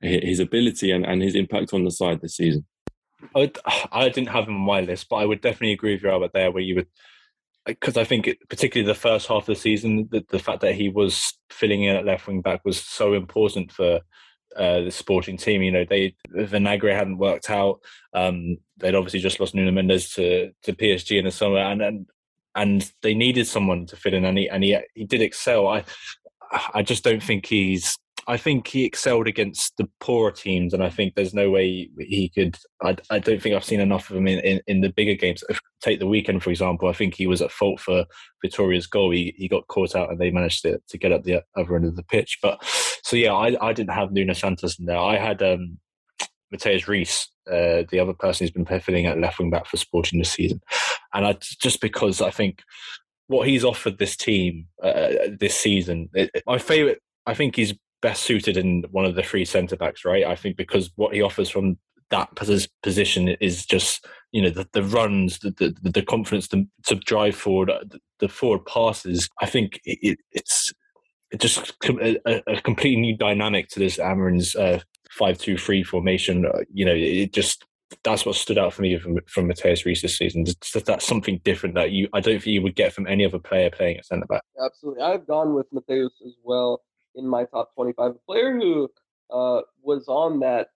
his 0.00 0.40
ability 0.40 0.90
and, 0.90 1.04
and 1.04 1.22
his 1.22 1.34
impact 1.34 1.74
on 1.74 1.84
the 1.84 1.90
side 1.90 2.20
this 2.20 2.36
season. 2.36 2.66
I, 3.34 3.40
would, 3.40 3.58
I 3.92 4.08
didn't 4.08 4.30
have 4.30 4.48
him 4.48 4.56
on 4.56 4.60
my 4.60 4.80
list, 4.80 5.08
but 5.10 5.16
I 5.16 5.26
would 5.26 5.40
definitely 5.40 5.72
agree 5.72 5.94
with 5.94 6.02
you 6.02 6.10
Albert 6.10 6.32
there, 6.32 6.50
where 6.50 6.62
you 6.62 6.76
would, 6.76 6.86
because 7.66 7.96
I 7.96 8.04
think 8.04 8.26
it, 8.26 8.38
particularly 8.48 8.90
the 8.90 8.98
first 8.98 9.28
half 9.28 9.42
of 9.42 9.46
the 9.46 9.54
season, 9.54 10.08
the, 10.10 10.24
the 10.30 10.38
fact 10.38 10.60
that 10.62 10.74
he 10.74 10.88
was 10.88 11.34
filling 11.50 11.84
in 11.84 11.96
at 11.96 12.06
left 12.06 12.26
wing 12.26 12.40
back 12.40 12.64
was 12.64 12.82
so 12.82 13.12
important 13.12 13.72
for 13.72 14.00
uh, 14.56 14.80
the 14.80 14.90
sporting 14.90 15.36
team. 15.36 15.62
You 15.62 15.72
know, 15.72 15.84
they 15.84 16.14
Vinagre 16.34 16.94
hadn't 16.94 17.18
worked 17.18 17.50
out. 17.50 17.80
Um, 18.14 18.58
they'd 18.78 18.94
obviously 18.94 19.20
just 19.20 19.40
lost 19.40 19.54
Nuno 19.54 19.70
Mendes 19.72 20.10
to 20.14 20.52
to 20.62 20.72
PSG 20.72 21.18
in 21.18 21.24
the 21.24 21.30
summer, 21.30 21.58
and 21.58 21.82
and 21.82 22.06
and 22.54 22.92
they 23.02 23.14
needed 23.14 23.46
someone 23.46 23.86
to 23.86 23.96
fit 23.96 24.14
in, 24.14 24.24
and 24.24 24.38
he 24.38 24.48
and 24.48 24.64
he 24.64 24.78
he 24.94 25.04
did 25.04 25.22
excel. 25.22 25.68
I 25.68 25.84
I 26.74 26.82
just 26.82 27.04
don't 27.04 27.22
think 27.22 27.46
he's 27.46 27.96
I 28.26 28.36
think 28.36 28.66
he 28.66 28.84
excelled 28.84 29.26
against 29.26 29.76
the 29.76 29.88
poorer 30.00 30.30
teams, 30.30 30.74
and 30.74 30.82
I 30.82 30.90
think 30.90 31.14
there's 31.14 31.34
no 31.34 31.50
way 31.50 31.90
he 31.98 32.28
could. 32.28 32.56
I, 32.82 32.96
I 33.10 33.18
don't 33.18 33.40
think 33.40 33.54
I've 33.54 33.64
seen 33.64 33.80
enough 33.80 34.10
of 34.10 34.16
him 34.16 34.26
in, 34.26 34.38
in, 34.40 34.60
in, 34.66 34.80
the 34.80 34.90
bigger 34.90 35.14
games. 35.14 35.42
Take 35.80 35.98
the 35.98 36.06
weekend, 36.06 36.42
for 36.42 36.50
example. 36.50 36.88
I 36.88 36.92
think 36.92 37.14
he 37.14 37.26
was 37.26 37.42
at 37.42 37.50
fault 37.50 37.80
for 37.80 38.04
Vitoria's 38.42 38.86
goal. 38.86 39.10
He, 39.10 39.34
he 39.36 39.48
got 39.48 39.66
caught 39.68 39.94
out, 39.94 40.10
and 40.10 40.18
they 40.18 40.30
managed 40.30 40.62
to, 40.62 40.80
to 40.88 40.98
get 40.98 41.12
up 41.12 41.24
the 41.24 41.42
other 41.56 41.76
end 41.76 41.86
of 41.86 41.96
the 41.96 42.02
pitch. 42.02 42.38
But 42.42 42.58
so 43.02 43.16
yeah, 43.16 43.32
I, 43.32 43.56
I 43.60 43.72
didn't 43.72 43.94
have 43.94 44.12
Nuno 44.12 44.32
Santos 44.32 44.78
in 44.78 44.86
there. 44.86 44.98
I 44.98 45.16
had 45.16 45.42
um, 45.42 45.78
Matheus 46.54 46.86
Reis, 46.86 47.28
uh, 47.50 47.84
the 47.90 48.00
other 48.00 48.14
person 48.14 48.44
who's 48.44 48.52
been 48.52 48.80
filling 48.80 49.06
at 49.06 49.18
left 49.18 49.38
wing 49.38 49.50
back 49.50 49.66
for 49.66 49.76
Sporting 49.76 50.18
this 50.18 50.32
season, 50.32 50.60
and 51.14 51.26
I 51.26 51.36
just 51.60 51.80
because 51.80 52.20
I 52.20 52.30
think 52.30 52.62
what 53.28 53.46
he's 53.46 53.64
offered 53.64 53.98
this 53.98 54.16
team 54.16 54.66
uh, 54.82 55.10
this 55.38 55.54
season, 55.54 56.08
it, 56.14 56.30
my 56.46 56.58
favorite. 56.58 57.00
I 57.26 57.34
think 57.34 57.54
he's 57.54 57.74
best 58.02 58.22
suited 58.22 58.56
in 58.56 58.84
one 58.90 59.04
of 59.04 59.14
the 59.14 59.22
three 59.22 59.44
centre 59.44 59.76
backs, 59.76 60.04
right? 60.04 60.24
I 60.24 60.36
think 60.36 60.56
because 60.56 60.90
what 60.96 61.14
he 61.14 61.22
offers 61.22 61.50
from 61.50 61.78
that 62.10 62.28
position 62.82 63.28
is 63.40 63.64
just 63.64 64.06
you 64.32 64.42
know 64.42 64.50
the, 64.50 64.68
the 64.72 64.82
runs, 64.82 65.38
the, 65.38 65.50
the, 65.50 65.90
the 65.90 66.02
confidence 66.02 66.48
to, 66.48 66.66
to, 66.86 66.96
drive 66.96 67.36
forward, 67.36 67.70
uh, 67.70 67.80
the, 68.18 68.28
forward 68.28 68.64
passes. 68.66 69.28
I 69.40 69.46
think 69.46 69.80
it, 69.84 70.18
it's 70.32 70.72
it 71.30 71.40
just 71.40 71.72
a, 71.88 72.42
a, 72.46 72.60
completely 72.62 73.00
new 73.00 73.16
dynamic 73.16 73.68
to 73.68 73.78
this 73.78 73.98
Amorim's 73.98 74.56
uh, 74.56 74.80
five 75.10 75.38
two 75.38 75.56
three 75.56 75.82
formation. 75.82 76.46
Uh, 76.46 76.60
you 76.72 76.84
know, 76.84 76.94
it 76.94 77.32
just 77.32 77.64
that's 78.04 78.24
what 78.24 78.36
stood 78.36 78.58
out 78.58 78.72
for 78.72 78.82
me 78.82 78.98
from 78.98 79.18
from 79.26 79.48
Matheus 79.48 79.84
Reis 79.84 80.02
this 80.02 80.18
season. 80.18 80.44
Just, 80.44 80.84
that's 80.84 81.06
something 81.06 81.40
different 81.44 81.74
that 81.76 81.92
you 81.92 82.08
I 82.12 82.20
don't 82.20 82.34
think 82.34 82.46
you 82.46 82.62
would 82.62 82.76
get 82.76 82.92
from 82.92 83.06
any 83.06 83.24
other 83.24 83.38
player 83.38 83.70
playing 83.70 83.98
at 83.98 84.06
centre 84.06 84.26
back. 84.26 84.42
Absolutely, 84.64 85.02
I've 85.02 85.26
gone 85.26 85.54
with 85.54 85.66
Mateus 85.72 86.12
as 86.26 86.34
well 86.42 86.82
in 87.14 87.26
my 87.26 87.44
top 87.44 87.74
25. 87.74 88.12
A 88.12 88.14
player 88.26 88.54
who 88.54 88.88
uh, 89.30 89.60
was 89.82 90.08
on 90.08 90.40
that 90.40 90.68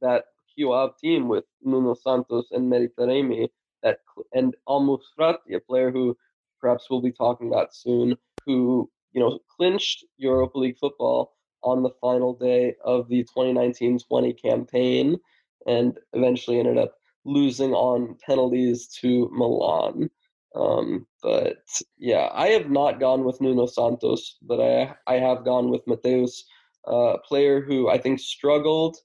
that 0.00 0.24
Rio 0.56 0.94
team 1.00 1.28
with 1.28 1.44
Nuno 1.62 1.94
Santos 1.94 2.46
and 2.50 2.70
Mehdi 2.70 3.48
that 3.82 3.98
and 4.32 4.54
Al 4.68 4.80
Musrati, 4.82 5.54
a 5.54 5.60
player 5.60 5.90
who 5.90 6.16
perhaps 6.60 6.88
we'll 6.88 7.02
be 7.02 7.12
talking 7.12 7.48
about 7.48 7.74
soon, 7.74 8.16
who 8.46 8.90
you 9.12 9.20
know 9.20 9.38
clinched 9.56 10.04
Europa 10.16 10.58
League 10.58 10.78
football 10.78 11.34
on 11.62 11.82
the 11.82 11.90
final 12.00 12.34
day 12.34 12.74
of 12.84 13.08
the 13.08 13.26
2019-20 13.36 14.40
campaign, 14.40 15.18
and 15.66 15.98
eventually 16.12 16.58
ended 16.58 16.78
up 16.78 16.94
losing 17.24 17.72
on 17.72 18.16
penalties 18.26 18.86
to 18.86 19.30
Milan. 19.32 20.10
Um, 20.54 21.06
but 21.22 21.58
yeah, 21.98 22.28
I 22.32 22.48
have 22.48 22.70
not 22.70 23.00
gone 23.00 23.24
with 23.24 23.40
Nuno 23.40 23.66
Santos, 23.66 24.36
but 24.42 24.60
I 24.60 24.94
I 25.06 25.18
have 25.18 25.44
gone 25.44 25.70
with 25.70 25.82
Mateus, 25.86 26.44
uh, 26.88 27.14
a 27.14 27.18
player 27.18 27.60
who 27.60 27.88
I 27.88 27.98
think 27.98 28.20
struggled 28.20 28.96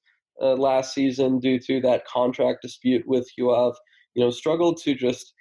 uh, 0.41 0.53
last 0.53 0.93
season 0.93 1.39
due 1.39 1.59
to 1.61 1.81
that 1.81 2.05
contract 2.05 2.61
dispute 2.61 3.07
with 3.07 3.27
Ave. 3.39 3.77
You 4.15 4.23
know, 4.23 4.29
struggled 4.29 4.77
to 4.83 4.93
just 4.93 5.33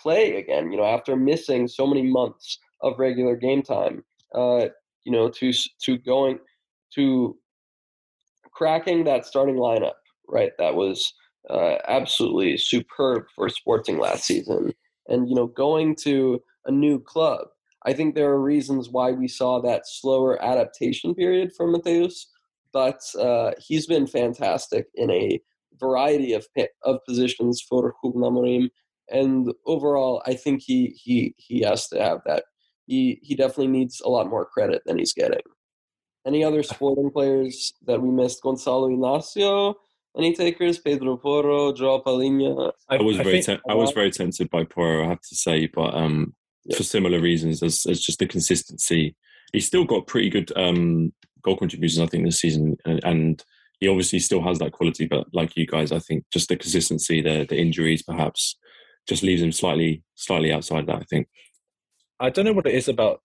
play 0.00 0.36
again. 0.36 0.70
You 0.70 0.78
know, 0.78 0.84
after 0.84 1.16
missing 1.16 1.66
so 1.66 1.86
many 1.86 2.02
months 2.02 2.58
of 2.80 2.98
regular 2.98 3.36
game 3.36 3.62
time. 3.62 4.04
Uh, 4.34 4.66
you 5.04 5.12
know, 5.12 5.28
to 5.28 5.52
to 5.84 5.98
going 5.98 6.38
to 6.94 7.36
cracking 8.52 9.04
that 9.04 9.26
starting 9.26 9.56
lineup. 9.56 9.94
Right, 10.28 10.52
that 10.58 10.76
was 10.76 11.12
uh, 11.50 11.76
absolutely 11.88 12.56
superb 12.56 13.24
for 13.34 13.48
Sporting 13.48 13.98
last 13.98 14.24
season 14.24 14.72
and 15.12 15.28
you 15.28 15.34
know 15.36 15.46
going 15.46 15.94
to 15.96 16.42
a 16.66 16.72
new 16.72 16.98
club. 16.98 17.46
I 17.84 17.92
think 17.92 18.14
there 18.14 18.30
are 18.30 18.40
reasons 18.40 18.88
why 18.90 19.12
we 19.12 19.28
saw 19.28 19.60
that 19.60 19.86
slower 19.86 20.42
adaptation 20.42 21.14
period 21.14 21.52
for 21.56 21.66
Mateus, 21.66 22.28
but 22.72 23.00
uh, 23.18 23.52
he's 23.58 23.86
been 23.86 24.06
fantastic 24.06 24.86
in 24.94 25.10
a 25.10 25.40
variety 25.78 26.32
of 26.32 26.46
of 26.84 26.98
positions 27.06 27.60
for 27.60 27.94
Amorim, 28.04 28.70
and 29.08 29.52
overall, 29.66 30.22
I 30.26 30.34
think 30.34 30.62
he 30.62 30.96
he 30.96 31.34
he 31.36 31.60
has 31.62 31.88
to 31.88 32.02
have 32.02 32.20
that. 32.26 32.44
He 32.86 33.20
he 33.22 33.34
definitely 33.34 33.68
needs 33.68 34.00
a 34.00 34.08
lot 34.08 34.28
more 34.30 34.46
credit 34.46 34.82
than 34.86 34.98
he's 34.98 35.12
getting. 35.12 35.42
Any 36.26 36.44
other 36.44 36.62
sporting 36.62 37.10
players 37.10 37.74
that 37.86 38.00
we 38.00 38.10
missed? 38.10 38.42
Gonzalo 38.42 38.88
Inacio, 38.88 39.74
any 40.16 40.34
takers? 40.34 40.78
Pedro 40.78 41.16
Porro, 41.16 41.72
Joao 41.72 42.02
Palhinha. 42.02 42.72
I, 42.88 42.96
I 42.96 43.02
was 43.02 43.18
I 43.18 43.22
very, 43.22 43.44
I 43.68 43.74
was 43.74 43.92
very 43.92 44.10
tempted 44.10 44.50
by 44.50 44.64
Porro, 44.64 45.04
I 45.04 45.08
have 45.08 45.20
to 45.20 45.34
say, 45.34 45.66
but 45.66 45.94
um, 45.94 46.34
yeah. 46.64 46.76
for 46.76 46.82
similar 46.82 47.20
reasons 47.20 47.62
as, 47.62 47.86
as 47.86 48.00
just 48.00 48.18
the 48.18 48.26
consistency. 48.26 49.16
He's 49.52 49.66
still 49.66 49.84
got 49.84 50.06
pretty 50.06 50.30
good 50.30 50.52
um, 50.56 51.12
goal 51.42 51.56
contributions, 51.56 52.00
I 52.00 52.06
think, 52.06 52.24
this 52.24 52.40
season, 52.40 52.76
and, 52.84 53.00
and, 53.04 53.44
he 53.80 53.88
obviously 53.88 54.20
still 54.20 54.40
has 54.44 54.60
that 54.60 54.70
quality. 54.70 55.06
But 55.06 55.26
like 55.32 55.56
you 55.56 55.66
guys, 55.66 55.90
I 55.90 55.98
think 55.98 56.24
just 56.32 56.48
the 56.48 56.56
consistency, 56.56 57.20
the 57.20 57.44
the 57.48 57.58
injuries, 57.58 58.04
perhaps, 58.04 58.56
just 59.08 59.24
leaves 59.24 59.42
him 59.42 59.50
slightly 59.50 60.04
slightly 60.14 60.52
outside 60.52 60.86
that. 60.86 60.98
I 60.98 61.04
think. 61.10 61.26
I 62.20 62.30
don't 62.30 62.44
know 62.44 62.52
what 62.52 62.68
it 62.68 62.76
is 62.76 62.86
about 62.86 63.22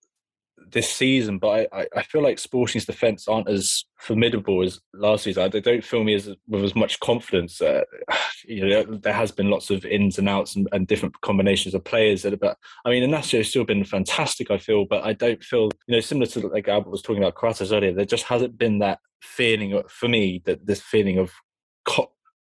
this 0.72 0.90
season, 0.90 1.38
but 1.38 1.70
I, 1.72 1.88
I 1.96 2.04
feel 2.04 2.22
like 2.22 2.40
Sporting's 2.40 2.86
defence 2.86 3.28
aren't 3.28 3.50
as 3.50 3.86
formidable 4.00 4.64
as 4.64 4.80
last 4.94 5.24
season. 5.24 5.50
They 5.50 5.62
don't 5.62 5.84
fill 5.84 6.04
me 6.04 6.14
as 6.14 6.30
with 6.48 6.64
as 6.64 6.76
much 6.76 7.00
confidence. 7.00 7.62
Uh, 7.62 7.84
you 8.46 8.68
know, 8.68 8.84
there 8.84 9.14
has 9.14 9.32
been 9.32 9.50
lots 9.50 9.70
of 9.70 9.86
ins 9.86 10.18
and 10.18 10.30
outs 10.30 10.56
and, 10.56 10.68
and 10.72 10.88
different 10.88 11.20
combinations 11.22 11.74
of 11.74 11.84
players. 11.84 12.24
That, 12.24 12.40
but 12.40 12.58
I 12.86 12.90
mean, 12.90 13.10
Inacio 13.10 13.40
has 13.40 13.50
still 13.50 13.66
been 13.66 13.84
fantastic. 13.84 14.52
I 14.52 14.58
feel, 14.58 14.86
but 14.86 15.04
I 15.04 15.14
don't 15.14 15.44
feel 15.44 15.70
you 15.88 15.96
know 15.96 16.02
similar 16.02 16.28
to 16.28 16.48
like 16.48 16.68
Albert 16.68 16.92
was 16.92 17.02
talking 17.02 17.24
about 17.24 17.36
Coates 17.36 17.72
earlier. 17.72 17.94
There 17.94 18.06
just 18.06 18.26
hasn't 18.26 18.58
been 18.58 18.80
that 18.80 19.00
feeling 19.22 19.82
for 19.90 20.08
me 20.08 20.42
that 20.46 20.66
this 20.66 20.82
feeling 20.82 21.18
of 21.18 21.32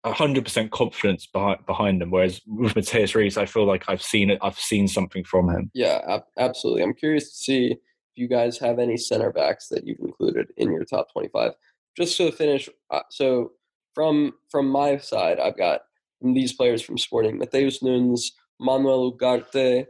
hundred 0.05 0.45
percent 0.45 0.71
confidence 0.71 1.27
behind 1.27 1.65
behind 1.67 2.01
them. 2.01 2.11
Whereas 2.11 2.41
with 2.47 2.75
Matheus 2.75 3.15
Reis, 3.15 3.37
I 3.37 3.47
feel 3.47 3.65
like 3.65 3.85
I've 3.89 4.03
seen 4.03 4.31
it. 4.31 4.39
I've 4.43 4.59
seen 4.59 4.89
something 4.89 5.25
from 5.25 5.49
him. 5.49 5.71
Yeah, 5.75 6.01
ab- 6.09 6.23
absolutely. 6.39 6.83
I'm 6.83 6.95
curious 6.95 7.31
to 7.31 7.37
see 7.37 7.77
you 8.17 8.29
guys 8.29 8.59
have 8.59 8.79
any 8.79 8.97
center 8.97 9.31
backs 9.31 9.69
that 9.69 9.87
you've 9.87 10.01
included 10.01 10.49
in 10.57 10.73
your 10.73 10.85
top 10.85 11.13
25. 11.13 11.53
Just 11.97 12.17
to 12.19 12.31
finish, 12.33 12.69
uh, 12.91 13.01
so 13.11 13.53
from 13.95 14.35
from 14.51 14.69
my 14.69 14.99
side, 14.99 15.41
I've 15.41 15.57
got 15.57 15.81
these 16.21 16.53
players 16.53 16.83
from 16.83 16.99
Sporting: 16.99 17.39
Matheus 17.39 17.83
Nunes, 17.83 18.33
Manuel 18.61 19.13
Ugarte, 19.13 19.87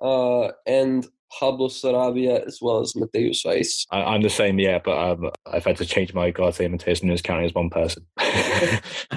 uh, 0.00 0.48
and 0.66 1.06
Pablo 1.38 1.68
Sarabia 1.68 2.44
as 2.46 2.58
well 2.60 2.80
as 2.80 2.94
Mateus 2.96 3.44
Reis. 3.44 3.86
I, 3.90 4.14
am 4.14 4.22
the 4.22 4.30
same, 4.30 4.58
yeah, 4.58 4.80
but 4.82 4.98
um, 4.98 5.30
I've 5.46 5.64
had 5.64 5.76
to 5.76 5.86
change 5.86 6.12
my 6.12 6.30
Ugarte 6.30 6.64
and 6.64 6.78
Matheus 6.78 7.02
Nunes 7.02 7.22
counting 7.22 7.46
as 7.46 7.54
one 7.54 7.70
person. 7.70 8.04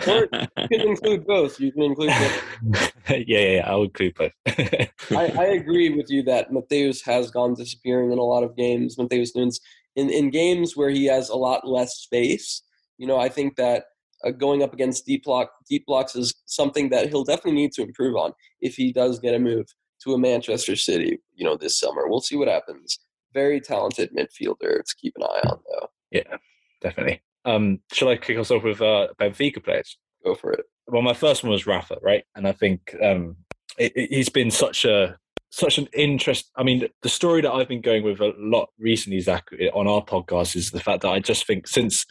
or 0.07 0.27
you 0.69 0.79
can 0.79 0.87
include 0.89 1.25
both. 1.25 1.59
You 1.59 1.71
can 1.71 1.83
include 1.83 2.09
both. 2.09 2.93
yeah, 3.09 3.17
yeah, 3.27 3.39
yeah, 3.39 3.69
I'll 3.69 3.83
include 3.83 4.15
both. 4.15 4.31
I, 4.47 4.87
I, 5.11 5.45
agree 5.45 5.89
with 5.89 6.09
you 6.09 6.23
that 6.23 6.51
Mateus 6.51 7.01
has 7.03 7.31
gone 7.31 7.55
disappearing 7.55 8.11
in 8.11 8.19
a 8.19 8.23
lot 8.23 8.43
of 8.43 8.55
games. 8.55 8.97
Mateus 8.97 9.35
Nunes, 9.35 9.59
in, 9.95 10.09
in 10.09 10.29
games 10.29 10.77
where 10.77 10.89
he 10.89 11.05
has 11.05 11.29
a 11.29 11.35
lot 11.35 11.67
less 11.67 11.95
space, 11.95 12.61
you 12.97 13.07
know, 13.07 13.19
I 13.19 13.29
think 13.29 13.55
that 13.55 13.85
uh, 14.23 14.31
going 14.31 14.63
up 14.63 14.73
against 14.73 15.05
deep 15.05 15.23
block 15.23 15.51
deep 15.67 15.85
blocks 15.85 16.15
is 16.15 16.33
something 16.45 16.89
that 16.89 17.09
he'll 17.09 17.23
definitely 17.23 17.59
need 17.59 17.73
to 17.73 17.81
improve 17.81 18.15
on 18.15 18.31
if 18.61 18.75
he 18.75 18.93
does 18.93 19.19
get 19.19 19.35
a 19.35 19.39
move 19.39 19.65
to 20.03 20.13
a 20.13 20.17
Manchester 20.17 20.75
City, 20.75 21.19
you 21.35 21.45
know, 21.45 21.57
this 21.57 21.77
summer. 21.77 22.07
We'll 22.07 22.21
see 22.21 22.35
what 22.35 22.47
happens. 22.47 22.99
Very 23.33 23.59
talented 23.59 24.11
midfielder 24.15 24.83
to 24.83 24.95
keep 24.99 25.13
an 25.15 25.23
eye 25.23 25.41
on, 25.49 25.59
though. 25.69 25.87
Yeah, 26.11 26.37
definitely. 26.81 27.21
Um, 27.45 27.79
shall 27.91 28.09
I 28.09 28.17
kick 28.17 28.37
us 28.37 28.51
off 28.51 28.63
with 28.63 28.81
uh, 28.81 29.07
Benfica 29.19 29.63
players? 29.63 29.97
Go 30.23 30.35
for 30.35 30.51
it. 30.51 30.65
Well, 30.87 31.01
my 31.01 31.13
first 31.13 31.43
one 31.43 31.51
was 31.51 31.65
Rafa, 31.65 31.97
right? 32.01 32.23
And 32.35 32.47
I 32.47 32.51
think 32.51 32.95
um, 33.01 33.37
it, 33.77 33.93
it, 33.95 34.09
he's 34.11 34.29
been 34.29 34.51
such 34.51 34.85
a 34.85 35.17
such 35.49 35.77
an 35.77 35.87
interest. 35.93 36.49
I 36.55 36.63
mean, 36.63 36.87
the 37.03 37.09
story 37.09 37.41
that 37.41 37.51
I've 37.51 37.67
been 37.67 37.81
going 37.81 38.03
with 38.03 38.21
a 38.21 38.33
lot 38.37 38.69
recently, 38.79 39.19
Zach, 39.19 39.49
on 39.73 39.87
our 39.87 40.03
podcast 40.03 40.55
is 40.55 40.71
the 40.71 40.79
fact 40.79 41.01
that 41.01 41.11
I 41.11 41.19
just 41.19 41.45
think 41.45 41.67
since 41.67 42.05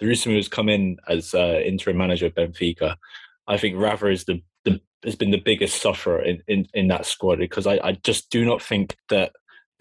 Veríssimo 0.00 0.34
has 0.34 0.48
come 0.48 0.68
in 0.68 0.96
as 1.08 1.32
uh, 1.32 1.60
interim 1.64 1.98
manager 1.98 2.26
of 2.26 2.34
Benfica, 2.34 2.96
I 3.46 3.58
think 3.58 3.76
Rafa 3.76 4.08
is 4.08 4.24
the 4.24 4.42
the 4.64 4.80
has 5.04 5.16
been 5.16 5.30
the 5.30 5.38
biggest 5.38 5.80
sufferer 5.80 6.20
in, 6.20 6.42
in, 6.46 6.66
in 6.74 6.88
that 6.88 7.06
squad 7.06 7.38
because 7.38 7.66
I, 7.66 7.80
I 7.82 7.92
just 8.04 8.28
do 8.30 8.44
not 8.44 8.62
think 8.62 8.96
that 9.08 9.32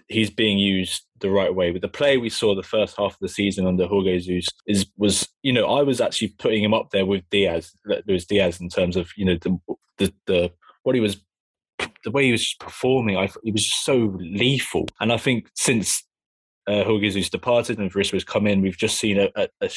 he's 0.08 0.30
being 0.30 0.58
used 0.58 1.06
the 1.20 1.30
right 1.30 1.54
way. 1.54 1.72
With 1.72 1.82
the 1.82 1.90
play 1.90 2.18
we 2.18 2.30
saw 2.30 2.56
the 2.56 2.64
first 2.64 2.96
half 2.98 3.14
of 3.14 3.20
the 3.20 3.30
season 3.30 3.66
under 3.66 3.88
Jorge 3.88 4.20
Jesus 4.20 4.50
is 4.66 4.86
was 4.98 5.28
you 5.44 5.54
know 5.54 5.66
I 5.66 5.84
was 5.84 6.02
actually 6.02 6.30
putting 6.40 6.64
him 6.64 6.74
up 6.74 6.92
there 6.92 7.06
with 7.06 7.30
Diaz, 7.30 7.74
Luis 8.08 8.26
Diaz 8.26 8.62
in 8.62 8.70
terms 8.70 8.96
of 8.96 9.10
you 9.16 9.26
know 9.26 9.38
the 9.42 9.58
the, 9.98 10.14
the 10.26 10.52
what 10.84 10.96
he 10.96 11.02
was 11.02 11.22
the 12.04 12.12
way 12.12 12.26
he 12.26 12.32
was 12.32 12.56
performing. 12.60 13.18
I 13.18 13.30
he 13.44 13.52
was 13.52 13.72
so 13.72 14.18
lethal, 14.20 14.88
and 15.00 15.12
I 15.12 15.18
think 15.18 15.50
since 15.56 16.04
uh, 16.70 16.84
Jorge 16.84 17.10
Jesus 17.10 17.30
departed 17.30 17.80
and 17.80 17.92
Veríssimo 17.92 18.14
has 18.14 18.24
come 18.24 18.48
in, 18.48 18.62
we've 18.62 18.78
just 18.78 19.00
seen 19.00 19.20
a, 19.20 19.30
a, 19.36 19.48
a 19.62 19.70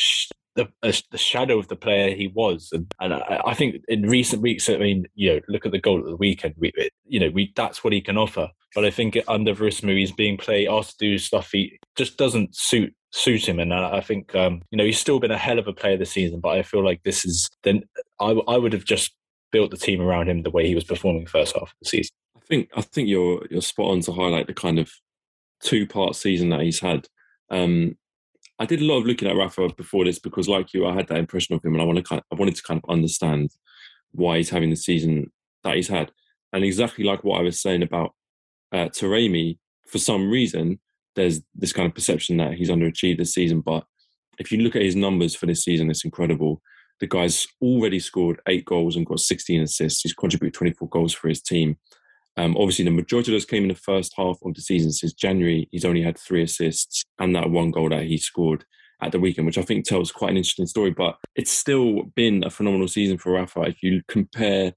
the, 0.54 0.68
the 1.10 1.18
shadow 1.18 1.58
of 1.58 1.68
the 1.68 1.76
player 1.76 2.14
he 2.14 2.28
was, 2.28 2.68
and 2.72 2.92
and 3.00 3.14
I, 3.14 3.40
I, 3.46 3.54
think 3.54 3.82
in 3.88 4.02
recent 4.02 4.42
weeks, 4.42 4.68
I 4.68 4.76
mean, 4.76 5.06
you 5.14 5.34
know, 5.34 5.40
look 5.48 5.64
at 5.64 5.72
the 5.72 5.80
goal 5.80 6.00
at 6.00 6.04
the 6.04 6.16
weekend. 6.16 6.54
We, 6.58 6.72
you 7.06 7.20
know, 7.20 7.30
we 7.30 7.52
that's 7.56 7.82
what 7.82 7.92
he 7.92 8.00
can 8.00 8.18
offer. 8.18 8.48
But 8.74 8.84
I 8.84 8.90
think 8.90 9.16
under 9.28 9.54
Veríssimo, 9.54 9.96
he's 9.96 10.12
being 10.12 10.36
played, 10.36 10.68
asked 10.68 10.98
to 10.98 11.06
do 11.06 11.18
stuff 11.18 11.50
he 11.52 11.78
just 11.96 12.18
doesn't 12.18 12.54
suit 12.54 12.94
suit 13.12 13.48
him. 13.48 13.58
And 13.58 13.72
I, 13.72 13.98
I 13.98 14.00
think 14.02 14.34
um, 14.34 14.62
you 14.70 14.76
know 14.76 14.84
he's 14.84 14.98
still 14.98 15.20
been 15.20 15.30
a 15.30 15.38
hell 15.38 15.58
of 15.58 15.68
a 15.68 15.72
player 15.72 15.96
this 15.96 16.12
season. 16.12 16.40
But 16.40 16.58
I 16.58 16.62
feel 16.62 16.84
like 16.84 17.02
this 17.02 17.24
is 17.24 17.48
then 17.62 17.84
I 18.20 18.32
I 18.46 18.58
would 18.58 18.74
have 18.74 18.84
just 18.84 19.14
built 19.52 19.70
the 19.70 19.76
team 19.76 20.00
around 20.00 20.28
him 20.28 20.42
the 20.42 20.50
way 20.50 20.66
he 20.66 20.74
was 20.74 20.84
performing 20.84 21.26
first 21.26 21.54
half 21.54 21.70
of 21.70 21.74
the 21.80 21.88
season. 21.88 22.10
I 22.36 22.40
think 22.40 22.68
I 22.76 22.82
think 22.82 23.08
you're 23.08 23.46
you're 23.50 23.62
spot 23.62 23.90
on 23.90 24.00
to 24.02 24.12
highlight 24.12 24.48
the 24.48 24.54
kind 24.54 24.78
of 24.78 24.92
two 25.62 25.86
part 25.86 26.16
season 26.16 26.50
that 26.50 26.60
he's 26.60 26.80
had. 26.80 27.06
Um, 27.50 27.96
I 28.58 28.66
did 28.66 28.80
a 28.80 28.84
lot 28.84 28.98
of 28.98 29.06
looking 29.06 29.28
at 29.28 29.36
Rafa 29.36 29.70
before 29.76 30.04
this 30.04 30.18
because, 30.18 30.48
like 30.48 30.72
you, 30.74 30.86
I 30.86 30.94
had 30.94 31.08
that 31.08 31.18
impression 31.18 31.54
of 31.54 31.64
him, 31.64 31.72
and 31.72 31.82
I 31.82 31.84
want 31.84 31.98
to 31.98 32.04
kind 32.04 32.20
of, 32.20 32.36
I 32.36 32.38
wanted 32.38 32.56
to 32.56 32.62
kind 32.62 32.80
of 32.82 32.90
understand 32.90 33.50
why 34.12 34.36
he's 34.36 34.50
having 34.50 34.70
the 34.70 34.76
season 34.76 35.32
that 35.64 35.76
he's 35.76 35.88
had. 35.88 36.12
And 36.52 36.64
exactly 36.64 37.04
like 37.04 37.24
what 37.24 37.40
I 37.40 37.42
was 37.42 37.60
saying 37.60 37.82
about 37.82 38.14
uh, 38.72 38.88
Taremi, 38.88 39.58
for 39.86 39.98
some 39.98 40.30
reason, 40.30 40.80
there's 41.16 41.40
this 41.54 41.72
kind 41.72 41.86
of 41.86 41.94
perception 41.94 42.36
that 42.38 42.54
he's 42.54 42.70
underachieved 42.70 43.18
this 43.18 43.34
season. 43.34 43.60
But 43.60 43.84
if 44.38 44.52
you 44.52 44.58
look 44.58 44.76
at 44.76 44.82
his 44.82 44.96
numbers 44.96 45.34
for 45.34 45.46
this 45.46 45.64
season, 45.64 45.90
it's 45.90 46.04
incredible. 46.04 46.60
The 47.00 47.06
guy's 47.06 47.46
already 47.60 47.98
scored 47.98 48.40
eight 48.48 48.64
goals 48.64 48.96
and 48.96 49.06
got 49.06 49.20
16 49.20 49.62
assists. 49.62 50.02
He's 50.02 50.14
contributed 50.14 50.54
24 50.54 50.88
goals 50.88 51.12
for 51.14 51.28
his 51.28 51.42
team. 51.42 51.76
Um, 52.36 52.56
obviously, 52.56 52.84
the 52.84 52.90
majority 52.90 53.30
of 53.30 53.34
those 53.34 53.44
came 53.44 53.64
in 53.64 53.68
the 53.68 53.74
first 53.74 54.14
half 54.16 54.38
of 54.42 54.54
the 54.54 54.62
season. 54.62 54.92
Since 54.92 55.12
January, 55.12 55.68
he's 55.70 55.84
only 55.84 56.02
had 56.02 56.18
three 56.18 56.42
assists 56.42 57.02
and 57.18 57.34
that 57.36 57.50
one 57.50 57.70
goal 57.70 57.90
that 57.90 58.04
he 58.04 58.16
scored 58.16 58.64
at 59.02 59.12
the 59.12 59.20
weekend, 59.20 59.46
which 59.46 59.58
I 59.58 59.62
think 59.62 59.84
tells 59.84 60.12
quite 60.12 60.30
an 60.30 60.36
interesting 60.36 60.66
story. 60.66 60.90
But 60.90 61.16
it's 61.34 61.50
still 61.50 62.04
been 62.14 62.44
a 62.44 62.50
phenomenal 62.50 62.88
season 62.88 63.18
for 63.18 63.32
Rafa. 63.32 63.62
If 63.62 63.82
you 63.82 64.02
compare, 64.08 64.72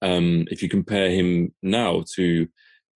um, 0.00 0.46
if 0.50 0.62
you 0.62 0.68
compare 0.68 1.10
him 1.10 1.52
now 1.62 2.04
to 2.14 2.48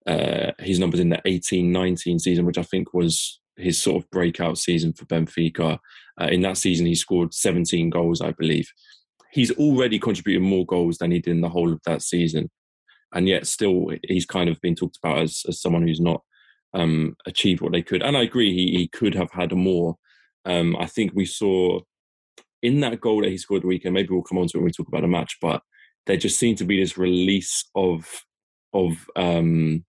uh, 0.05 0.51
his 0.59 0.79
numbers 0.79 1.01
in 1.01 1.09
the 1.09 1.21
18-19 1.25 2.21
season, 2.21 2.45
which 2.45 2.57
I 2.57 2.63
think 2.63 2.93
was 2.93 3.41
his 3.57 3.81
sort 3.81 4.03
of 4.03 4.09
breakout 4.11 4.57
season 4.57 4.93
for 4.93 5.05
Benfica. 5.05 5.79
Uh, 6.19 6.25
in 6.25 6.41
that 6.41 6.57
season, 6.57 6.85
he 6.85 6.95
scored 6.95 7.33
17 7.33 7.89
goals, 7.89 8.21
I 8.21 8.31
believe. 8.31 8.71
He's 9.31 9.51
already 9.51 9.99
contributed 9.99 10.43
more 10.43 10.65
goals 10.65 10.99
than 10.99 11.11
he 11.11 11.19
did 11.19 11.31
in 11.31 11.41
the 11.41 11.49
whole 11.49 11.73
of 11.73 11.81
that 11.85 12.01
season 12.01 12.49
and 13.13 13.27
yet 13.27 13.47
still 13.47 13.87
he's 14.03 14.25
kind 14.25 14.49
of 14.49 14.59
been 14.61 14.75
talked 14.75 14.97
about 15.01 15.19
as, 15.19 15.43
as 15.47 15.61
someone 15.61 15.87
who's 15.87 16.01
not 16.01 16.21
um, 16.73 17.15
achieved 17.25 17.61
what 17.61 17.71
they 17.71 17.81
could. 17.81 18.01
And 18.01 18.17
I 18.17 18.21
agree, 18.21 18.53
he, 18.53 18.77
he 18.77 18.87
could 18.87 19.15
have 19.15 19.31
had 19.31 19.51
more. 19.53 19.95
Um, 20.45 20.75
I 20.77 20.85
think 20.85 21.11
we 21.13 21.25
saw 21.25 21.79
in 22.61 22.79
that 22.81 22.99
goal 23.01 23.21
that 23.21 23.29
he 23.29 23.37
scored 23.37 23.63
the 23.63 23.67
weekend, 23.67 23.93
maybe 23.93 24.09
we'll 24.09 24.23
come 24.23 24.37
on 24.37 24.47
to 24.47 24.57
it 24.57 24.61
when 24.61 24.65
we 24.65 24.71
talk 24.71 24.87
about 24.87 25.01
the 25.01 25.07
match, 25.07 25.37
but 25.41 25.61
there 26.05 26.17
just 26.17 26.39
seemed 26.39 26.57
to 26.57 26.65
be 26.65 26.79
this 26.79 26.97
release 26.97 27.65
of 27.75 28.05
of 28.73 29.05
um, 29.15 29.85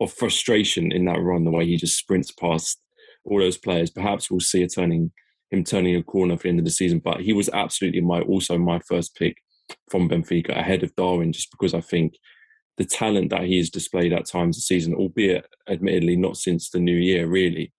of 0.00 0.12
frustration 0.12 0.92
in 0.92 1.04
that 1.06 1.20
run, 1.20 1.44
the 1.44 1.50
way 1.50 1.66
he 1.66 1.76
just 1.76 1.98
sprints 1.98 2.30
past 2.30 2.80
all 3.24 3.38
those 3.38 3.58
players. 3.58 3.90
Perhaps 3.90 4.30
we'll 4.30 4.40
see 4.40 4.62
a 4.62 4.68
turning 4.68 5.10
him 5.50 5.64
turning 5.64 5.96
a 5.96 6.02
corner 6.02 6.36
for 6.36 6.42
the 6.44 6.50
end 6.50 6.58
of 6.58 6.64
the 6.64 6.70
season, 6.70 6.98
but 6.98 7.20
he 7.20 7.32
was 7.32 7.48
absolutely 7.50 8.02
my 8.02 8.20
also 8.20 8.58
my 8.58 8.78
first 8.80 9.16
pick 9.16 9.36
from 9.90 10.08
Benfica 10.08 10.50
ahead 10.50 10.82
of 10.82 10.94
Darwin, 10.94 11.32
just 11.32 11.50
because 11.50 11.74
I 11.74 11.80
think 11.80 12.14
the 12.78 12.84
talent 12.84 13.30
that 13.30 13.42
he 13.42 13.58
has 13.58 13.70
displayed 13.70 14.12
at 14.12 14.26
times 14.26 14.56
this 14.56 14.66
season, 14.66 14.94
albeit 14.94 15.46
admittedly 15.68 16.16
not 16.16 16.36
since 16.36 16.70
the 16.70 16.78
new 16.78 16.96
year, 16.96 17.26
really 17.26 17.72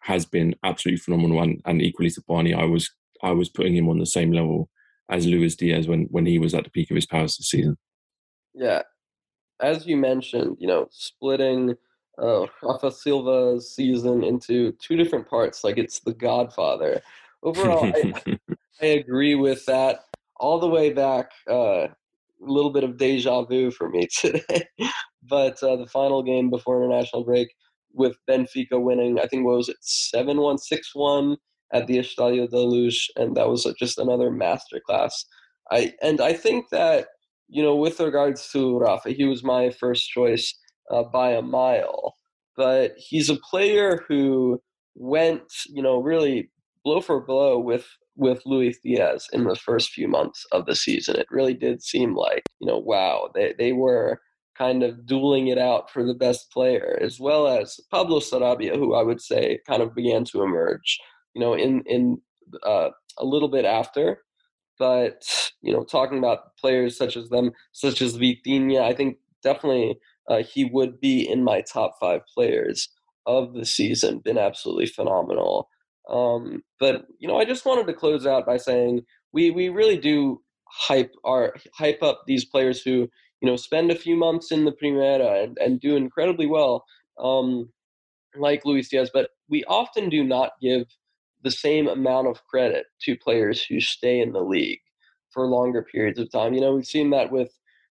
has 0.00 0.24
been 0.24 0.54
absolutely 0.62 1.00
phenomenal. 1.00 1.42
And, 1.42 1.60
and 1.66 1.82
equally 1.82 2.10
to 2.10 2.22
Barney, 2.26 2.54
I 2.54 2.64
was 2.64 2.90
I 3.22 3.32
was 3.32 3.48
putting 3.48 3.74
him 3.74 3.88
on 3.88 3.98
the 3.98 4.06
same 4.06 4.32
level 4.32 4.70
as 5.10 5.26
Luis 5.26 5.56
Diaz 5.56 5.88
when 5.88 6.04
when 6.10 6.24
he 6.24 6.38
was 6.38 6.54
at 6.54 6.64
the 6.64 6.70
peak 6.70 6.90
of 6.90 6.94
his 6.94 7.06
powers 7.06 7.36
this 7.36 7.48
season. 7.48 7.76
Yeah, 8.54 8.82
as 9.60 9.86
you 9.86 9.96
mentioned, 9.96 10.56
you 10.60 10.68
know, 10.68 10.86
splitting 10.90 11.74
uh, 12.22 12.46
Rafa 12.62 12.92
Silva's 12.92 13.74
season 13.74 14.22
into 14.22 14.72
two 14.72 14.96
different 14.96 15.28
parts, 15.28 15.64
like 15.64 15.78
it's 15.78 15.98
The 15.98 16.14
Godfather. 16.14 17.02
Overall, 17.42 17.86
I, 17.86 18.38
I 18.80 18.86
agree 18.86 19.34
with 19.34 19.66
that 19.66 20.04
all 20.36 20.60
the 20.60 20.68
way 20.68 20.92
back 20.92 21.30
uh, 21.50 21.88
little 22.52 22.72
bit 22.72 22.84
of 22.84 22.98
deja 22.98 23.44
vu 23.44 23.70
for 23.70 23.88
me 23.88 24.08
today. 24.18 24.66
but 25.22 25.62
uh, 25.62 25.76
the 25.76 25.86
final 25.86 26.22
game 26.22 26.50
before 26.50 26.82
international 26.82 27.24
break 27.24 27.48
with 27.92 28.16
Benfica 28.28 28.80
winning, 28.80 29.18
I 29.20 29.26
think 29.26 29.44
what 29.44 29.56
was 29.56 29.68
it, 29.68 29.76
7 29.80 30.38
1, 30.38 30.58
6 30.58 30.90
1 30.94 31.36
at 31.72 31.86
the 31.86 31.98
Estadio 31.98 32.48
da 32.48 32.58
Luz, 32.58 33.08
and 33.16 33.36
that 33.36 33.48
was 33.48 33.66
just 33.78 33.98
another 33.98 34.30
masterclass. 34.30 35.12
I 35.70 35.92
And 36.02 36.20
I 36.20 36.32
think 36.32 36.68
that, 36.70 37.08
you 37.48 37.62
know, 37.62 37.76
with 37.76 38.00
regards 38.00 38.50
to 38.52 38.78
Rafa, 38.78 39.10
he 39.10 39.24
was 39.24 39.42
my 39.42 39.70
first 39.70 40.08
choice 40.08 40.54
uh, 40.90 41.04
by 41.04 41.32
a 41.32 41.42
mile. 41.42 42.14
But 42.56 42.92
he's 42.96 43.30
a 43.30 43.36
player 43.50 44.04
who 44.08 44.60
went, 44.94 45.42
you 45.68 45.82
know, 45.82 45.98
really 46.00 46.50
blow 46.84 47.00
for 47.00 47.20
blow 47.20 47.58
with 47.58 47.86
with 48.16 48.42
Luis 48.46 48.78
Diaz 48.82 49.28
in 49.32 49.44
the 49.44 49.56
first 49.56 49.90
few 49.90 50.08
months 50.08 50.46
of 50.52 50.66
the 50.66 50.74
season. 50.74 51.16
It 51.16 51.26
really 51.30 51.54
did 51.54 51.82
seem 51.82 52.14
like, 52.14 52.42
you 52.60 52.66
know, 52.66 52.78
wow, 52.78 53.30
they, 53.34 53.54
they 53.58 53.72
were 53.72 54.20
kind 54.56 54.82
of 54.82 55.06
dueling 55.06 55.48
it 55.48 55.58
out 55.58 55.90
for 55.90 56.04
the 56.04 56.14
best 56.14 56.50
player, 56.52 56.98
as 57.02 57.18
well 57.18 57.48
as 57.48 57.80
Pablo 57.90 58.20
Sarabia, 58.20 58.76
who 58.76 58.94
I 58.94 59.02
would 59.02 59.20
say 59.20 59.58
kind 59.66 59.82
of 59.82 59.94
began 59.94 60.24
to 60.26 60.42
emerge, 60.42 60.98
you 61.34 61.40
know, 61.40 61.54
in 61.54 61.82
in 61.86 62.18
uh, 62.62 62.90
a 63.18 63.24
little 63.24 63.48
bit 63.48 63.64
after. 63.64 64.18
But 64.78 65.24
you 65.62 65.72
know, 65.72 65.84
talking 65.84 66.18
about 66.18 66.56
players 66.56 66.96
such 66.96 67.16
as 67.16 67.28
them, 67.28 67.52
such 67.72 68.00
as 68.00 68.16
Vitinha, 68.16 68.80
I 68.80 68.94
think 68.94 69.18
definitely 69.42 69.98
uh, 70.28 70.42
he 70.42 70.64
would 70.64 71.00
be 71.00 71.28
in 71.28 71.44
my 71.44 71.60
top 71.60 71.96
five 72.00 72.20
players 72.32 72.88
of 73.26 73.54
the 73.54 73.64
season. 73.64 74.18
Been 74.18 74.38
absolutely 74.38 74.86
phenomenal. 74.86 75.68
Um, 76.08 76.62
but 76.80 77.06
you 77.18 77.28
know, 77.28 77.38
I 77.38 77.44
just 77.44 77.64
wanted 77.64 77.86
to 77.86 77.94
close 77.94 78.26
out 78.26 78.46
by 78.46 78.56
saying 78.56 79.02
we 79.32 79.50
we 79.50 79.68
really 79.68 79.96
do 79.96 80.42
hype 80.66 81.14
our 81.24 81.54
hype 81.72 82.02
up 82.02 82.22
these 82.26 82.44
players 82.44 82.82
who 82.82 83.08
you 83.40 83.48
know 83.48 83.56
spend 83.56 83.90
a 83.90 83.96
few 83.96 84.16
months 84.16 84.50
in 84.52 84.64
the 84.64 84.72
Primera 84.72 85.44
and, 85.44 85.56
and 85.58 85.80
do 85.80 85.96
incredibly 85.96 86.46
well, 86.46 86.84
um, 87.18 87.70
like 88.36 88.64
Luis 88.64 88.88
Diaz. 88.88 89.10
But 89.12 89.30
we 89.48 89.64
often 89.64 90.08
do 90.08 90.24
not 90.24 90.52
give 90.60 90.86
the 91.42 91.50
same 91.50 91.88
amount 91.88 92.26
of 92.26 92.44
credit 92.46 92.86
to 93.02 93.16
players 93.16 93.62
who 93.62 93.78
stay 93.80 94.20
in 94.20 94.32
the 94.32 94.40
league 94.42 94.80
for 95.30 95.46
longer 95.46 95.82
periods 95.82 96.18
of 96.18 96.30
time. 96.32 96.54
You 96.54 96.60
know, 96.62 96.74
we've 96.74 96.86
seen 96.86 97.10
that 97.10 97.30
with, 97.30 97.50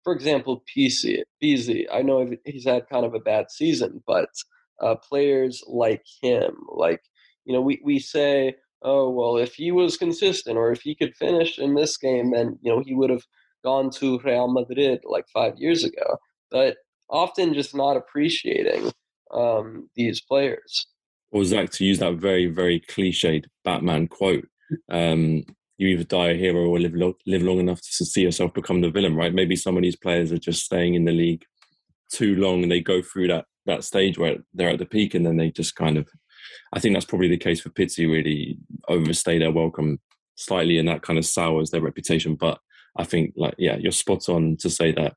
for 0.04 0.13
example, 0.13 0.63
PC. 0.76 1.22
Pizzi. 1.41 1.86
I 1.91 2.02
know 2.02 2.30
he's 2.46 2.65
had 2.65 2.89
kind 2.89 3.06
of 3.06 3.13
a 3.13 3.20
bad 3.20 3.50
season, 3.50 4.04
but 4.06 4.30
uh, 4.82 4.96
players 4.96 5.63
like 5.67 6.04
him, 6.22 6.58
like 6.70 7.02
you 7.47 7.53
know, 7.53 7.62
we 7.62 7.81
we 7.83 7.97
say, 7.97 8.55
oh 8.83 9.10
well, 9.10 9.38
if 9.38 9.55
he 9.55 9.71
was 9.71 9.97
consistent 9.97 10.57
or 10.57 10.71
if 10.71 10.81
he 10.81 10.93
could 10.93 11.15
finish 11.15 11.57
in 11.57 11.73
this 11.73 11.97
game, 11.97 12.31
then 12.31 12.60
you 12.62 12.71
know 12.71 12.83
he 12.86 12.93
would 12.93 13.10
have 13.10 13.23
gone 13.63 13.89
to 13.91 14.19
Real 14.19 14.47
Madrid 14.47 14.99
like 15.05 15.25
five 15.33 15.53
years 15.57 15.83
ago. 15.83 16.17
But 16.51 16.77
often 17.10 17.53
just 17.53 17.75
not 17.75 17.97
appreciating 17.97 18.91
um, 19.33 19.89
these 19.95 20.21
players. 20.21 20.88
Or 21.31 21.43
Zach, 21.43 21.71
to 21.71 21.86
use 21.86 21.99
that 21.99 22.15
very, 22.15 22.47
very 22.47 22.79
cliched 22.79 23.45
Batman 23.63 24.07
quote, 24.07 24.47
um, 24.89 25.43
you 25.77 25.88
either 25.89 26.03
die 26.03 26.29
a 26.29 26.38
hero 26.38 26.67
or 26.67 26.79
live, 26.79 26.95
lo- 26.95 27.17
live 27.25 27.43
long 27.43 27.60
enough 27.60 27.81
to 27.81 28.05
see 28.05 28.21
yourself 28.21 28.53
become 28.53 28.81
the 28.81 28.89
villain, 28.89 29.15
right? 29.15 29.33
Maybe 29.33 29.55
some 29.55 29.75
of 29.77 29.83
these 29.83 29.95
players 29.95 30.31
are 30.31 30.38
just 30.38 30.63
staying 30.63 30.95
in 30.95 31.05
the 31.05 31.12
league 31.12 31.43
too 32.12 32.36
long 32.36 32.63
and 32.63 32.71
they 32.71 32.81
go 32.81 33.01
through 33.01 33.27
that, 33.27 33.45
that 33.65 33.83
stage 33.83 34.17
where 34.17 34.38
they're 34.53 34.69
at 34.69 34.79
the 34.79 34.86
peak 34.86 35.13
and 35.13 35.25
then 35.25 35.38
they 35.38 35.51
just 35.51 35.75
kind 35.75 35.97
of, 35.97 36.07
I 36.73 36.80
think 36.80 36.95
that's 36.95 37.06
probably 37.06 37.30
the 37.30 37.38
case 37.38 37.62
for 37.62 37.69
Pizzi, 37.69 38.10
really 38.10 38.58
overstay 38.88 39.39
their 39.39 39.51
welcome 39.51 39.99
slightly 40.36 40.77
and 40.77 40.88
that 40.88 41.01
kind 41.01 41.17
of 41.17 41.25
sours 41.25 41.69
their 41.69 41.82
reputation. 41.82 42.36
But 42.36 42.60
I 42.95 43.03
think, 43.03 43.34
like, 43.36 43.56
yeah, 43.58 43.77
you're 43.77 43.91
spot 43.91 44.30
on 44.30 44.58
to 44.58 44.69
say 44.69 44.91
that 44.93 45.15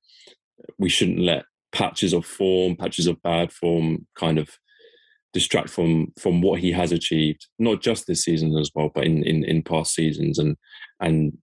we 0.78 0.88
shouldn't 0.88 1.18
let 1.18 1.44
patches 1.72 2.12
of 2.12 2.26
form, 2.26 2.76
patches 2.76 3.06
of 3.06 3.22
bad 3.22 3.52
form 3.52 4.06
kind 4.16 4.38
of 4.38 4.50
distract 5.32 5.70
from 5.70 6.12
from 6.18 6.42
what 6.42 6.60
he 6.60 6.72
has 6.72 6.92
achieved, 6.92 7.46
not 7.58 7.80
just 7.80 8.06
this 8.06 8.24
season 8.24 8.56
as 8.56 8.70
well, 8.74 8.90
but 8.94 9.04
in 9.04 9.24
in, 9.24 9.44
in 9.44 9.62
past 9.62 9.94
seasons. 9.94 10.38
And 10.38 10.56
and 11.00 11.38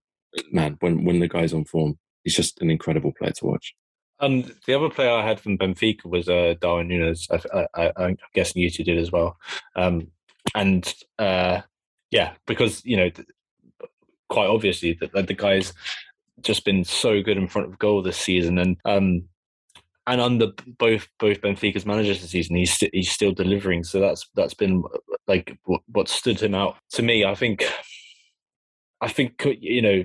man, 0.52 0.76
when 0.80 1.04
when 1.04 1.20
the 1.20 1.28
guy's 1.28 1.54
on 1.54 1.64
form, 1.64 1.98
he's 2.24 2.36
just 2.36 2.60
an 2.60 2.70
incredible 2.70 3.12
player 3.18 3.32
to 3.32 3.46
watch. 3.46 3.74
And 4.20 4.52
the 4.66 4.74
other 4.74 4.90
player 4.90 5.12
I 5.12 5.26
had 5.26 5.40
from 5.40 5.58
Benfica 5.58 6.06
was 6.06 6.28
uh, 6.28 6.54
Darwin 6.60 6.88
Núñez. 6.88 7.28
I, 7.74 7.92
am 7.96 8.16
guessing 8.34 8.62
you 8.62 8.70
two 8.70 8.84
did 8.84 8.98
as 8.98 9.12
well. 9.12 9.36
Um, 9.76 10.08
and 10.54 10.92
uh, 11.18 11.60
yeah, 12.10 12.32
because 12.46 12.84
you 12.84 12.96
know, 12.96 13.10
quite 14.28 14.48
obviously 14.48 14.98
that 15.00 15.26
the 15.26 15.34
guy's 15.34 15.72
just 16.40 16.64
been 16.64 16.84
so 16.84 17.22
good 17.22 17.36
in 17.36 17.48
front 17.48 17.68
of 17.68 17.78
goal 17.78 18.02
this 18.02 18.16
season, 18.16 18.58
and 18.58 18.76
um, 18.84 19.22
and 20.08 20.20
under 20.20 20.48
both 20.78 21.06
both 21.18 21.40
Benfica's 21.40 21.86
managers 21.86 22.20
this 22.20 22.30
season, 22.30 22.56
he's 22.56 22.72
st- 22.72 22.94
he's 22.94 23.12
still 23.12 23.32
delivering. 23.32 23.84
So 23.84 24.00
that's 24.00 24.28
that's 24.34 24.54
been 24.54 24.82
like 25.26 25.56
what, 25.64 25.82
what 25.92 26.08
stood 26.08 26.40
him 26.40 26.54
out 26.54 26.76
to 26.92 27.02
me. 27.02 27.24
I 27.24 27.34
think, 27.34 27.64
I 29.00 29.08
think 29.08 29.46
you 29.60 29.82
know, 29.82 30.04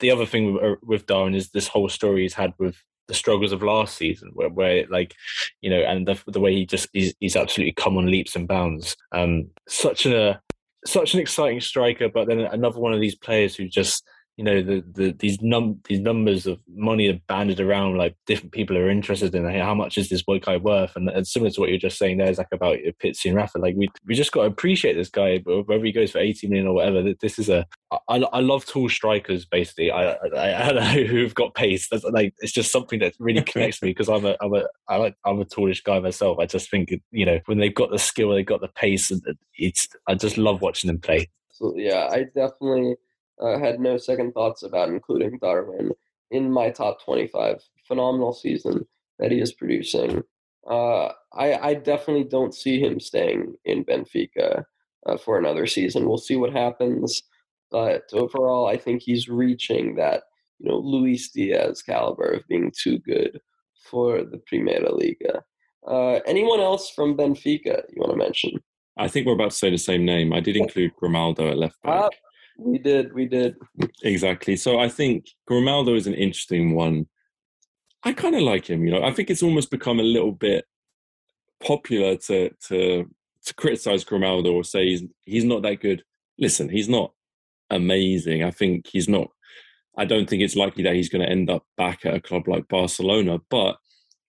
the 0.00 0.10
other 0.10 0.26
thing 0.26 0.54
with, 0.54 0.62
uh, 0.62 0.76
with 0.82 1.06
Darwin 1.06 1.34
is 1.34 1.50
this 1.50 1.68
whole 1.68 1.88
story 1.88 2.22
he's 2.22 2.34
had 2.34 2.52
with 2.58 2.76
the 3.08 3.14
struggles 3.14 3.52
of 3.52 3.62
last 3.62 3.96
season, 3.96 4.30
where, 4.34 4.48
where 4.48 4.86
like, 4.88 5.14
you 5.60 5.70
know, 5.70 5.80
and 5.80 6.06
the, 6.06 6.20
the 6.26 6.40
way 6.40 6.54
he 6.54 6.66
just 6.66 6.88
he's, 6.92 7.14
he's 7.20 7.36
absolutely 7.36 7.72
come 7.72 7.96
on 7.96 8.10
leaps 8.10 8.36
and 8.36 8.48
bounds. 8.48 8.96
Um, 9.12 9.48
such 9.68 10.06
a 10.06 10.40
such 10.84 11.14
an 11.14 11.20
exciting 11.20 11.60
striker, 11.60 12.08
but 12.08 12.28
then 12.28 12.40
another 12.40 12.78
one 12.78 12.92
of 12.92 13.00
these 13.00 13.16
players 13.16 13.56
who 13.56 13.68
just 13.68 14.04
you 14.36 14.44
know 14.44 14.62
the, 14.62 14.84
the 14.92 15.12
these 15.12 15.40
num 15.40 15.80
these 15.88 16.00
numbers 16.00 16.46
of 16.46 16.58
money 16.68 17.08
are 17.08 17.18
banded 17.26 17.58
around 17.58 17.96
like 17.96 18.14
different 18.26 18.52
people 18.52 18.76
are 18.76 18.90
interested 18.90 19.34
in 19.34 19.48
hey, 19.48 19.58
how 19.58 19.74
much 19.74 19.96
is 19.96 20.10
this 20.10 20.22
one 20.26 20.40
guy 20.40 20.58
worth? 20.58 20.94
And, 20.94 21.08
and 21.08 21.26
similar 21.26 21.50
to 21.50 21.60
what 21.60 21.70
you're 21.70 21.78
just 21.78 21.98
saying 21.98 22.18
there 22.18 22.28
is 22.28 22.36
Zach 22.36 22.48
about 22.52 22.76
Pizzi 23.02 23.26
and 23.26 23.34
Rafa 23.34 23.58
like 23.58 23.76
we 23.76 23.88
we 24.06 24.14
just 24.14 24.32
got 24.32 24.42
to 24.42 24.48
appreciate 24.48 24.94
this 24.94 25.08
guy 25.08 25.38
whether 25.38 25.84
he 25.84 25.92
goes 25.92 26.10
for 26.10 26.18
80 26.18 26.48
million 26.48 26.66
or 26.66 26.74
whatever 26.74 27.14
this 27.20 27.38
is 27.38 27.48
a 27.48 27.66
I, 28.08 28.16
I 28.18 28.40
love 28.40 28.66
tall 28.66 28.88
strikers 28.88 29.44
basically. 29.46 29.90
I, 29.90 30.12
I, 30.12 30.68
I 30.68 30.72
don't 30.72 30.76
know 30.76 31.04
who've 31.06 31.34
got 31.34 31.54
pace. 31.54 31.88
That's 31.88 32.04
like 32.04 32.34
it's 32.38 32.52
just 32.52 32.72
something 32.72 32.98
that 33.00 33.14
really 33.18 33.42
connects 33.46 33.80
me 33.82 33.90
because 33.90 34.08
I'm 34.08 34.26
a 34.26 34.36
I'm 34.40 34.54
a 34.54 34.64
I 34.88 34.96
like 34.96 35.16
I'm 35.24 35.40
a 35.40 35.44
tallish 35.44 35.82
guy 35.82 36.00
myself. 36.00 36.38
I 36.38 36.46
just 36.46 36.70
think 36.70 36.92
you 37.10 37.24
know 37.24 37.40
when 37.46 37.58
they've 37.58 37.74
got 37.74 37.90
the 37.90 37.98
skill 37.98 38.30
they've 38.30 38.44
got 38.44 38.60
the 38.60 38.68
pace 38.68 39.10
and 39.10 39.22
it's 39.56 39.88
I 40.06 40.14
just 40.14 40.36
love 40.36 40.60
watching 40.62 40.88
them 40.88 41.00
play. 41.00 41.30
So 41.50 41.74
yeah 41.76 42.08
I 42.10 42.24
definitely 42.34 42.96
uh, 43.40 43.58
had 43.58 43.80
no 43.80 43.96
second 43.96 44.32
thoughts 44.32 44.62
about 44.62 44.88
including 44.88 45.38
Darwin 45.40 45.90
in 46.30 46.50
my 46.50 46.70
top 46.70 47.04
25. 47.04 47.62
Phenomenal 47.86 48.32
season 48.32 48.86
that 49.18 49.30
he 49.30 49.40
is 49.40 49.52
producing. 49.52 50.22
Uh, 50.68 51.08
I, 51.32 51.54
I 51.54 51.74
definitely 51.74 52.24
don't 52.24 52.54
see 52.54 52.80
him 52.80 52.98
staying 52.98 53.54
in 53.64 53.84
Benfica 53.84 54.64
uh, 55.06 55.16
for 55.16 55.38
another 55.38 55.66
season. 55.66 56.08
We'll 56.08 56.18
see 56.18 56.36
what 56.36 56.52
happens. 56.52 57.22
But 57.70 58.04
overall, 58.12 58.66
I 58.66 58.76
think 58.76 59.02
he's 59.02 59.28
reaching 59.28 59.96
that, 59.96 60.24
you 60.58 60.70
know, 60.70 60.78
Luis 60.78 61.30
Diaz 61.30 61.82
caliber 61.82 62.26
of 62.26 62.48
being 62.48 62.72
too 62.76 62.98
good 62.98 63.40
for 63.88 64.24
the 64.24 64.40
Primera 64.50 64.92
Liga. 64.96 65.42
Uh, 65.86 66.20
anyone 66.26 66.60
else 66.60 66.90
from 66.90 67.16
Benfica 67.16 67.82
you 67.90 68.00
want 68.00 68.12
to 68.12 68.18
mention? 68.18 68.52
I 68.96 69.08
think 69.08 69.26
we're 69.26 69.34
about 69.34 69.50
to 69.50 69.56
say 69.56 69.70
the 69.70 69.78
same 69.78 70.04
name. 70.04 70.32
I 70.32 70.40
did 70.40 70.56
include 70.56 70.96
Grimaldo 70.96 71.50
at 71.50 71.58
left 71.58 71.80
back. 71.82 72.10
We 72.58 72.78
did, 72.78 73.12
we 73.12 73.26
did. 73.26 73.56
Exactly. 74.02 74.56
So 74.56 74.78
I 74.78 74.88
think 74.88 75.26
Grimaldo 75.46 75.94
is 75.94 76.06
an 76.06 76.14
interesting 76.14 76.74
one. 76.74 77.06
I 78.02 78.12
kind 78.12 78.34
of 78.34 78.42
like 78.42 78.68
him, 78.68 78.84
you 78.84 78.90
know. 78.90 79.02
I 79.02 79.12
think 79.12 79.30
it's 79.30 79.42
almost 79.42 79.70
become 79.70 79.98
a 80.00 80.04
little 80.04 80.32
bit 80.32 80.64
popular 81.62 82.16
to 82.16 82.50
to 82.68 83.10
to 83.44 83.54
criticize 83.54 84.04
Grimaldo 84.04 84.52
or 84.52 84.64
say 84.64 84.86
he's 84.86 85.02
he's 85.24 85.44
not 85.44 85.62
that 85.62 85.80
good. 85.80 86.02
Listen, 86.38 86.68
he's 86.68 86.88
not 86.88 87.12
amazing. 87.70 88.42
I 88.42 88.50
think 88.50 88.86
he's 88.86 89.08
not 89.08 89.28
I 89.98 90.04
don't 90.04 90.28
think 90.28 90.42
it's 90.42 90.56
likely 90.56 90.82
that 90.84 90.94
he's 90.94 91.08
going 91.08 91.24
to 91.24 91.30
end 91.30 91.50
up 91.50 91.64
back 91.76 92.04
at 92.04 92.14
a 92.14 92.20
club 92.20 92.48
like 92.48 92.68
Barcelona, 92.68 93.38
but 93.50 93.76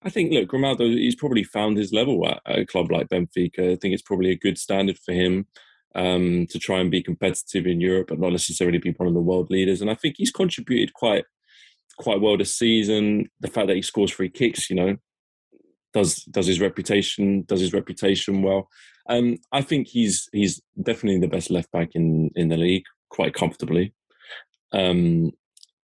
I 0.04 0.10
think 0.10 0.32
look, 0.32 0.48
Grimaldo 0.48 0.86
he's 0.86 1.16
probably 1.16 1.44
found 1.44 1.78
his 1.78 1.94
level 1.94 2.28
at 2.28 2.42
a 2.46 2.66
club 2.66 2.92
like 2.92 3.10
Benfica. 3.10 3.74
I 3.74 3.76
think 3.76 3.94
it's 3.94 4.02
probably 4.02 4.32
a 4.32 4.38
good 4.38 4.58
standard 4.58 4.98
for 5.00 5.14
him 5.14 5.48
um, 5.98 6.46
to 6.52 6.60
try 6.60 6.80
and 6.80 6.92
be 6.92 7.02
competitive 7.02 7.66
in 7.66 7.82
Europe, 7.82 8.08
but 8.10 8.20
not 8.20 8.32
necessarily 8.32 8.78
be 8.78 8.92
one 8.92 9.08
of 9.08 9.16
the 9.16 9.20
world 9.20 9.50
leaders. 9.50 9.82
And 9.82 9.90
I 9.90 9.96
think 9.96 10.16
he's 10.18 10.32
contributed 10.32 10.94
quite 10.94 11.26
quite 11.98 12.22
well 12.22 12.38
this 12.38 12.56
season. 12.56 13.30
The 13.40 13.48
fact 13.48 13.68
that 13.68 13.76
he 13.76 13.82
scores 13.82 14.12
free 14.12 14.30
kicks, 14.30 14.70
you 14.70 14.76
know, 14.76 14.96
does 15.94 16.24
does 16.26 16.46
his 16.46 16.62
reputation 16.62 17.44
does 17.48 17.60
his 17.60 17.74
reputation 17.74 18.44
well. 18.44 18.70
Um, 19.10 19.38
I 19.52 19.62
think 19.62 19.88
he's 19.88 20.30
he's 20.32 20.62
definitely 20.82 21.20
the 21.20 21.28
best 21.28 21.50
left 21.50 21.72
back 21.72 21.90
in 21.94 22.30
in 22.36 22.50
the 22.50 22.58
league, 22.58 22.86
quite 23.10 23.34
comfortably. 23.34 23.94
Um, 24.72 25.32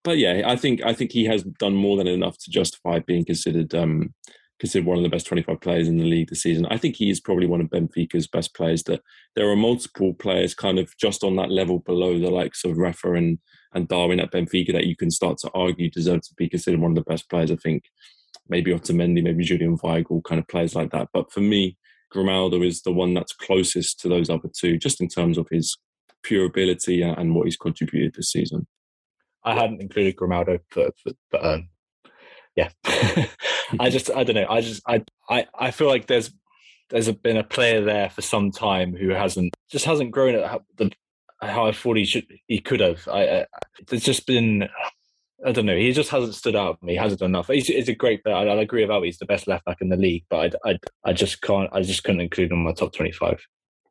but 0.04 0.18
yeah, 0.20 0.44
I 0.46 0.56
think 0.56 0.86
I 0.86 0.94
think 0.94 1.12
he 1.12 1.26
has 1.26 1.44
done 1.44 1.74
more 1.74 1.98
than 1.98 2.08
enough 2.08 2.38
to 2.38 2.52
justify 2.52 3.00
being 3.00 3.26
considered 3.26 3.74
um, 3.74 4.14
considered 4.60 4.86
one 4.86 4.98
of 4.98 5.04
the 5.04 5.10
best 5.10 5.28
25 5.28 5.60
players 5.62 5.88
in 5.88 5.98
the 5.98 6.06
league 6.06 6.30
this 6.30 6.44
season. 6.44 6.66
I 6.68 6.78
think 6.78 6.96
he 6.96 7.10
is 7.10 7.20
probably 7.20 7.48
one 7.48 7.62
of 7.62 7.68
Benfica's 7.68 8.28
best 8.28 8.54
players. 8.56 8.84
That 8.84 9.02
there 9.36 9.50
are 9.50 9.56
multiple 9.56 10.14
players 10.14 10.54
kind 10.54 10.80
of 10.80 10.96
just 10.98 11.24
on 11.24 11.36
that 11.38 11.52
level 11.52 11.80
below 11.80 12.20
the 12.20 12.30
likes 12.30 12.64
of 12.64 12.78
Rafa 12.78 13.14
and, 13.14 13.40
and 13.74 13.88
Darwin 13.88 14.20
at 14.20 14.32
Benfica 14.32 14.72
that 14.74 14.86
you 14.86 14.96
can 14.96 15.12
start 15.12 15.38
to 15.40 15.52
argue 15.54 15.90
deserve 15.90 16.22
to 16.22 16.34
be 16.38 16.50
considered 16.50 16.80
one 16.80 16.92
of 16.92 16.96
the 16.96 17.10
best 17.10 17.30
players. 17.30 17.52
I 17.52 17.56
think 17.56 17.86
maybe 18.48 18.72
Otamendi, 18.72 19.24
maybe 19.24 19.44
Julian 19.44 19.78
Weigl, 19.78 20.24
kind 20.24 20.40
of 20.40 20.48
players 20.48 20.76
like 20.76 20.92
that. 20.92 21.10
But 21.14 21.32
for 21.32 21.42
me, 21.42 21.78
Grimaldo 22.12 22.62
is 22.62 22.84
the 22.84 22.92
one 22.92 23.14
that's 23.14 23.34
closest 23.34 24.00
to 24.02 24.08
those 24.08 24.30
other 24.30 24.50
two, 24.56 24.78
just 24.78 25.02
in 25.02 25.08
terms 25.08 25.38
of 25.38 25.48
his 25.50 25.78
pure 26.22 26.46
ability 26.46 27.02
and 27.02 27.36
what 27.36 27.46
he's 27.46 27.58
contributed 27.58 28.14
this 28.14 28.32
season. 28.32 28.68
I 29.44 29.56
hadn't 29.56 29.82
included 29.82 30.16
Grimaldo, 30.16 30.60
but, 30.74 30.94
but, 31.04 31.16
but 31.32 31.46
um, 31.46 31.70
yeah, 32.56 32.70
I 33.80 33.90
just 33.90 34.10
I 34.12 34.24
don't 34.24 34.36
know. 34.36 34.48
I 34.50 34.62
just 34.62 34.82
I 34.88 35.04
I 35.30 35.48
I 35.58 35.72
feel 35.72 35.88
like 35.88 36.08
there's 36.08 36.32
there's 36.90 37.12
been 37.12 37.38
a 37.38 37.44
player 37.44 37.84
there 37.84 38.10
for 38.10 38.22
some 38.22 38.52
time 38.52 38.96
who 38.96 39.10
hasn't 39.10 39.56
just 39.70 39.86
hasn't 39.86 40.12
grown 40.12 40.36
at 40.36 40.62
the 40.78 40.92
how 41.42 41.68
I 41.68 41.72
thought 41.72 41.98
he 41.98 42.06
should 42.06 42.26
he 42.48 42.60
could 42.60 42.80
have. 42.80 43.08
I, 43.08 43.42
I 43.42 43.46
there's 43.88 44.04
just 44.04 44.26
been 44.28 44.70
I 45.46 45.52
don't 45.52 45.66
know. 45.66 45.76
He 45.76 45.92
just 45.92 46.10
hasn't 46.10 46.36
stood 46.36 46.56
out. 46.56 46.78
He 46.86 46.96
hasn't 46.96 47.20
done 47.20 47.32
enough. 47.32 47.48
He's, 47.48 47.68
he's 47.68 47.90
a 47.90 47.96
great 47.96 48.24
player. 48.24 48.36
I, 48.36 48.46
I 48.46 48.62
agree 48.62 48.84
about 48.84 49.04
he's 49.04 49.18
the 49.18 49.26
best 49.26 49.46
left 49.46 49.66
back 49.66 49.82
in 49.82 49.90
the 49.90 49.98
league, 49.98 50.24
but 50.30 50.56
I, 50.64 50.72
I, 50.72 50.80
I 51.04 51.14
just 51.14 51.42
can't. 51.42 51.70
I 51.74 51.82
just 51.82 52.06
couldn't 52.06 52.22
include 52.22 52.52
him 52.52 52.60
in 52.60 52.64
my 52.64 52.72
top 52.72 52.94
twenty-five. 52.94 53.46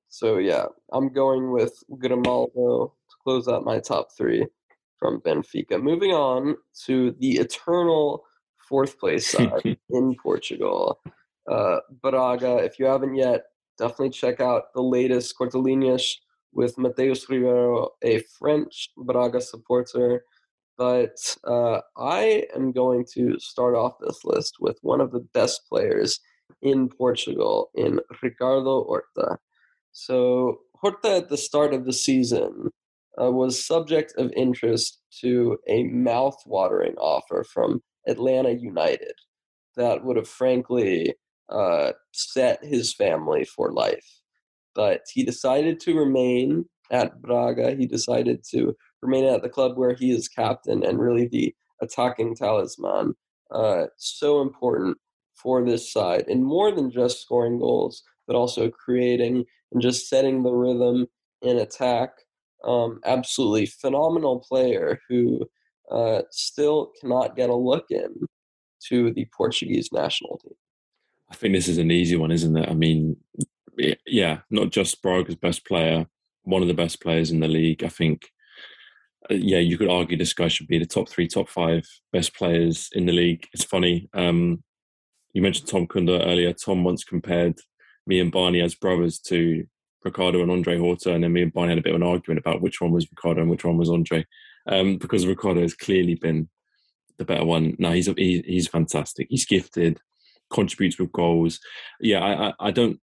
So 0.09 0.39
yeah, 0.39 0.67
I'm 0.93 1.13
going 1.13 1.53
with 1.53 1.75
Grimaldo 1.99 2.95
to 3.11 3.17
close 3.23 3.49
out 3.49 3.65
my 3.65 3.81
top 3.81 4.09
three 4.17 4.47
from 4.99 5.21
Benfica. 5.21 5.83
Moving 5.83 6.13
on 6.13 6.57
to 6.87 7.15
the 7.19 7.33
eternal 7.33 8.25
fourth 8.73 8.99
place 8.99 9.31
side 9.31 9.77
in 9.91 10.17
Portugal. 10.23 10.99
Uh, 11.47 11.81
Braga, 12.01 12.57
if 12.57 12.79
you 12.79 12.87
haven't 12.87 13.17
yet, 13.17 13.43
definitely 13.79 14.09
check 14.09 14.41
out 14.41 14.73
the 14.75 14.81
latest 14.81 15.35
Cortelinias 15.39 16.15
with 16.55 16.79
Mateus 16.79 17.29
Rivero, 17.29 17.91
a 18.03 18.23
French 18.39 18.89
Braga 18.97 19.43
supporter. 19.43 20.25
But 20.79 21.19
uh, 21.47 21.81
I 21.99 22.47
am 22.57 22.73
going 22.73 23.05
to 23.13 23.39
start 23.39 23.75
off 23.75 24.01
this 24.01 24.25
list 24.25 24.57
with 24.59 24.79
one 24.81 25.03
of 25.03 25.13
the 25.13 25.27
best 25.35 25.69
players 25.69 26.19
in 26.63 26.89
Portugal, 26.89 27.69
in 27.75 28.01
Ricardo 28.23 28.85
Horta. 28.85 29.37
So, 29.93 30.61
Horta 30.77 31.17
at 31.17 31.29
the 31.29 31.37
start 31.37 31.75
of 31.75 31.85
the 31.85 31.93
season 31.93 32.71
uh, 33.21 33.31
was 33.31 33.63
subject 33.63 34.15
of 34.17 34.33
interest 34.35 35.03
to 35.21 35.59
a 35.69 35.85
mouth-watering 35.85 36.95
offer 36.97 37.45
from 37.45 37.83
Atlanta 38.07 38.53
United 38.53 39.15
that 39.77 40.05
would 40.05 40.17
have 40.17 40.29
frankly 40.29 41.15
uh, 41.49 41.93
set 42.13 42.65
his 42.65 42.95
family 42.95 43.45
for 43.45 43.73
life. 43.73 44.07
But 44.75 45.03
he 45.13 45.25
decided 45.25 45.81
to 45.81 45.99
remain 45.99 46.65
at 46.91 47.21
Braga. 47.21 47.75
He 47.75 47.87
decided 47.87 48.45
to 48.51 48.75
remain 49.03 49.25
at 49.25 49.43
the 49.43 49.49
club 49.49 49.77
where 49.77 49.95
he 49.95 50.11
is 50.11 50.29
captain 50.29 50.85
and 50.85 50.99
really 50.99 51.29
the 51.29 51.55
attacking 51.81 52.37
talisman. 52.37 53.15
Uh, 53.51 53.87
so 53.97 54.41
important 54.41 54.97
for 55.35 55.65
this 55.65 55.93
side, 55.93 56.25
and 56.29 56.45
more 56.45 56.71
than 56.71 56.91
just 56.91 57.21
scoring 57.21 57.59
goals, 57.59 58.03
but 58.27 58.37
also 58.37 58.71
creating 58.71 59.45
and 59.73 59.83
just 59.83 60.09
setting 60.09 60.43
the 60.43 60.53
rhythm 60.53 61.07
in 61.43 61.59
attack. 61.59 62.11
Um, 62.65 63.01
absolutely 63.05 63.67
phenomenal 63.67 64.45
player 64.49 65.01
who 65.09 65.41
uh, 65.91 66.23
still 66.31 66.93
cannot 67.01 67.37
get 67.37 67.51
a 67.51 67.55
look 67.55 67.87
in 67.91 68.27
to 68.89 69.13
the 69.13 69.27
Portuguese 69.37 69.91
national 69.93 70.39
team. 70.39 70.55
I 71.31 71.35
think 71.35 71.55
this 71.55 71.69
is 71.69 71.79
an 71.79 71.91
easy 71.91 72.17
one, 72.17 72.31
isn't 72.31 72.57
it? 72.57 72.69
I 72.69 72.75
mean, 72.75 73.17
yeah, 74.07 74.41
not 74.51 74.71
just 74.71 75.03
Braga's 75.03 75.37
best 75.37 75.67
player, 75.67 76.07
one 76.43 76.63
of 76.63 76.69
the 76.69 76.75
best 76.75 77.01
players 77.01 77.31
in 77.31 77.41
the 77.41 77.49
league. 77.49 77.83
I 77.85 77.89
think, 77.89 78.29
uh, 79.31 79.35
yeah, 79.35 79.59
you 79.59 79.79
could 79.79 79.89
argue 79.89 80.17
this 80.17 80.35
guy 80.35 80.49
should 80.49 80.69
be 80.69 80.79
the 80.79 80.87
top 80.87 81.09
three, 81.09 81.27
top 81.27 81.49
five 81.49 81.87
best 82.13 82.35
players 82.35 82.91
in 82.93 83.07
the 83.07 83.13
league. 83.13 83.47
It's 83.55 83.65
funny. 83.65 84.09
Um, 84.13 84.63
you 85.33 85.41
mentioned 85.41 85.69
Tom 85.69 85.87
Kundert 85.87 86.27
earlier. 86.27 86.53
Tom 86.53 86.85
once 86.85 87.05
compared 87.05 87.59
me 88.07 88.21
and 88.21 88.33
Barney 88.33 88.61
as 88.61 88.75
brothers 88.75 89.19
to 89.21 89.65
Ricardo 90.05 90.43
and 90.43 90.51
Andre 90.51 90.77
Horta, 90.79 91.15
and 91.15 91.25
then 91.25 91.33
me 91.33 91.43
and 91.43 91.53
Barney 91.53 91.71
had 91.71 91.79
a 91.79 91.83
bit 91.83 91.95
of 91.95 92.01
an 92.01 92.07
argument 92.07 92.41
about 92.41 92.61
which 92.61 92.81
one 92.81 92.91
was 92.91 93.09
Ricardo 93.11 93.41
and 93.41 93.51
which 93.51 93.65
one 93.65 93.79
was 93.79 93.89
Andre, 93.89 94.27
um, 94.67 94.97
because 94.97 95.27
Ricardo 95.27 95.61
has 95.61 95.75
clearly 95.75 96.15
been 96.15 96.49
the 97.19 97.25
better 97.25 97.45
one. 97.45 97.77
No, 97.79 97.93
he's 97.93 98.07
he, 98.07 98.43
he's 98.47 98.69
fantastic. 98.69 99.29
He's 99.31 99.47
gifted, 99.47 100.01
contributes 100.51 100.99
with 100.99 101.13
goals. 101.13 101.61
Yeah, 102.01 102.21
I 102.21 102.49
I, 102.49 102.53
I 102.61 102.71
don't. 102.71 103.01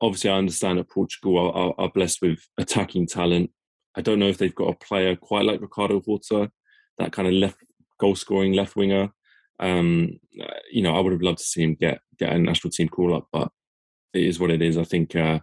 Obviously, 0.00 0.30
I 0.30 0.38
understand 0.38 0.78
that 0.78 0.90
Portugal 0.90 1.38
are, 1.38 1.52
are, 1.52 1.74
are, 1.78 1.90
blessed 1.90 2.22
with 2.22 2.40
attacking 2.58 3.06
talent. 3.06 3.50
I 3.94 4.00
don't 4.00 4.18
know 4.18 4.26
if 4.26 4.38
they've 4.38 4.54
got 4.54 4.70
a 4.70 4.84
player 4.84 5.14
quite 5.14 5.44
like 5.44 5.60
Ricardo 5.60 6.00
Horta, 6.04 6.50
that 6.98 7.12
kind 7.12 7.28
of 7.28 7.34
left 7.34 7.58
goal 8.00 8.16
scoring 8.16 8.52
left 8.52 8.74
winger. 8.74 9.10
Um, 9.60 10.18
you 10.72 10.82
know, 10.82 10.96
I 10.96 11.00
would 11.00 11.12
have 11.12 11.22
loved 11.22 11.38
to 11.38 11.44
see 11.44 11.62
him 11.62 11.74
get 11.74 12.00
get 12.18 12.32
a 12.32 12.38
national 12.38 12.72
team 12.72 12.88
call 12.88 13.14
up, 13.14 13.28
but 13.32 13.50
it 14.12 14.24
is 14.24 14.40
what 14.40 14.50
it 14.50 14.62
is. 14.62 14.76
I 14.76 14.84
think. 14.84 15.14
Uh, 15.14 15.40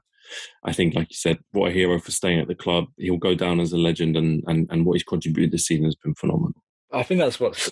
I 0.64 0.74
think, 0.74 0.96
like 0.96 1.10
you 1.10 1.16
said, 1.16 1.40
what 1.52 1.70
a 1.70 1.74
hero 1.74 2.00
for 2.00 2.12
staying 2.12 2.40
at 2.40 2.48
the 2.48 2.56
club. 2.56 2.86
He'll 2.98 3.18
go 3.18 3.36
down 3.36 3.60
as 3.60 3.74
a 3.74 3.78
legend, 3.78 4.18
and 4.18 4.44
and, 4.48 4.68
and 4.70 4.86
what 4.86 4.94
he's 4.94 5.04
contributed 5.04 5.52
this 5.52 5.66
season 5.66 5.86
has 5.86 5.96
been 5.96 6.16
phenomenal. 6.16 6.62
I 6.92 7.04
think 7.04 7.20
that's 7.20 7.40
what's 7.40 7.72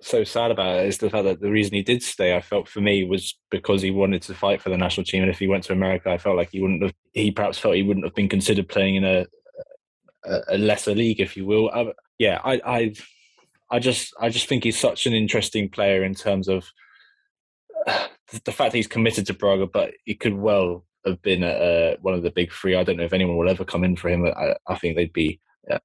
so 0.00 0.24
sad 0.24 0.50
about 0.50 0.78
it 0.78 0.86
is 0.86 0.98
the 0.98 1.10
fact 1.10 1.24
that 1.24 1.40
the 1.40 1.50
reason 1.50 1.74
he 1.74 1.82
did 1.82 2.02
stay, 2.02 2.36
I 2.36 2.40
felt 2.40 2.68
for 2.68 2.80
me, 2.80 3.04
was 3.04 3.36
because 3.50 3.82
he 3.82 3.90
wanted 3.90 4.22
to 4.22 4.34
fight 4.34 4.62
for 4.62 4.70
the 4.70 4.78
national 4.78 5.04
team. 5.04 5.22
And 5.22 5.30
if 5.30 5.38
he 5.38 5.48
went 5.48 5.64
to 5.64 5.72
America, 5.72 6.10
I 6.10 6.18
felt 6.18 6.36
like 6.36 6.50
he 6.50 6.60
wouldn't 6.60 6.82
have. 6.82 6.94
He 7.12 7.30
perhaps 7.30 7.58
felt 7.58 7.74
he 7.74 7.82
wouldn't 7.82 8.06
have 8.06 8.14
been 8.14 8.28
considered 8.28 8.68
playing 8.68 8.96
in 8.96 9.04
a 9.04 9.26
a, 10.48 10.58
lesser 10.58 10.94
league, 10.94 11.20
if 11.20 11.36
you 11.36 11.46
will. 11.46 11.70
I, 11.70 11.92
yeah, 12.18 12.40
I, 12.44 12.60
I, 12.64 12.94
I 13.70 13.78
just, 13.78 14.14
I 14.20 14.28
just 14.28 14.48
think 14.48 14.64
he's 14.64 14.78
such 14.78 15.06
an 15.06 15.12
interesting 15.12 15.68
player 15.68 16.04
in 16.04 16.14
terms 16.14 16.48
of 16.48 16.66
the 17.86 18.52
fact 18.52 18.72
that 18.72 18.74
he's 18.74 18.86
committed 18.86 19.26
to 19.26 19.34
Braga, 19.34 19.66
but 19.66 19.92
he 20.04 20.14
could 20.14 20.34
well 20.34 20.84
have 21.06 21.20
been 21.22 21.42
a, 21.42 21.96
one 22.00 22.14
of 22.14 22.22
the 22.22 22.30
big 22.30 22.52
three. 22.52 22.74
I 22.74 22.82
don't 22.82 22.96
know 22.96 23.04
if 23.04 23.12
anyone 23.12 23.36
will 23.36 23.48
ever 23.48 23.64
come 23.64 23.84
in 23.84 23.96
for 23.96 24.08
him. 24.08 24.26
I, 24.26 24.54
I 24.66 24.76
think 24.76 24.96
they'd 24.96 25.12
be 25.12 25.40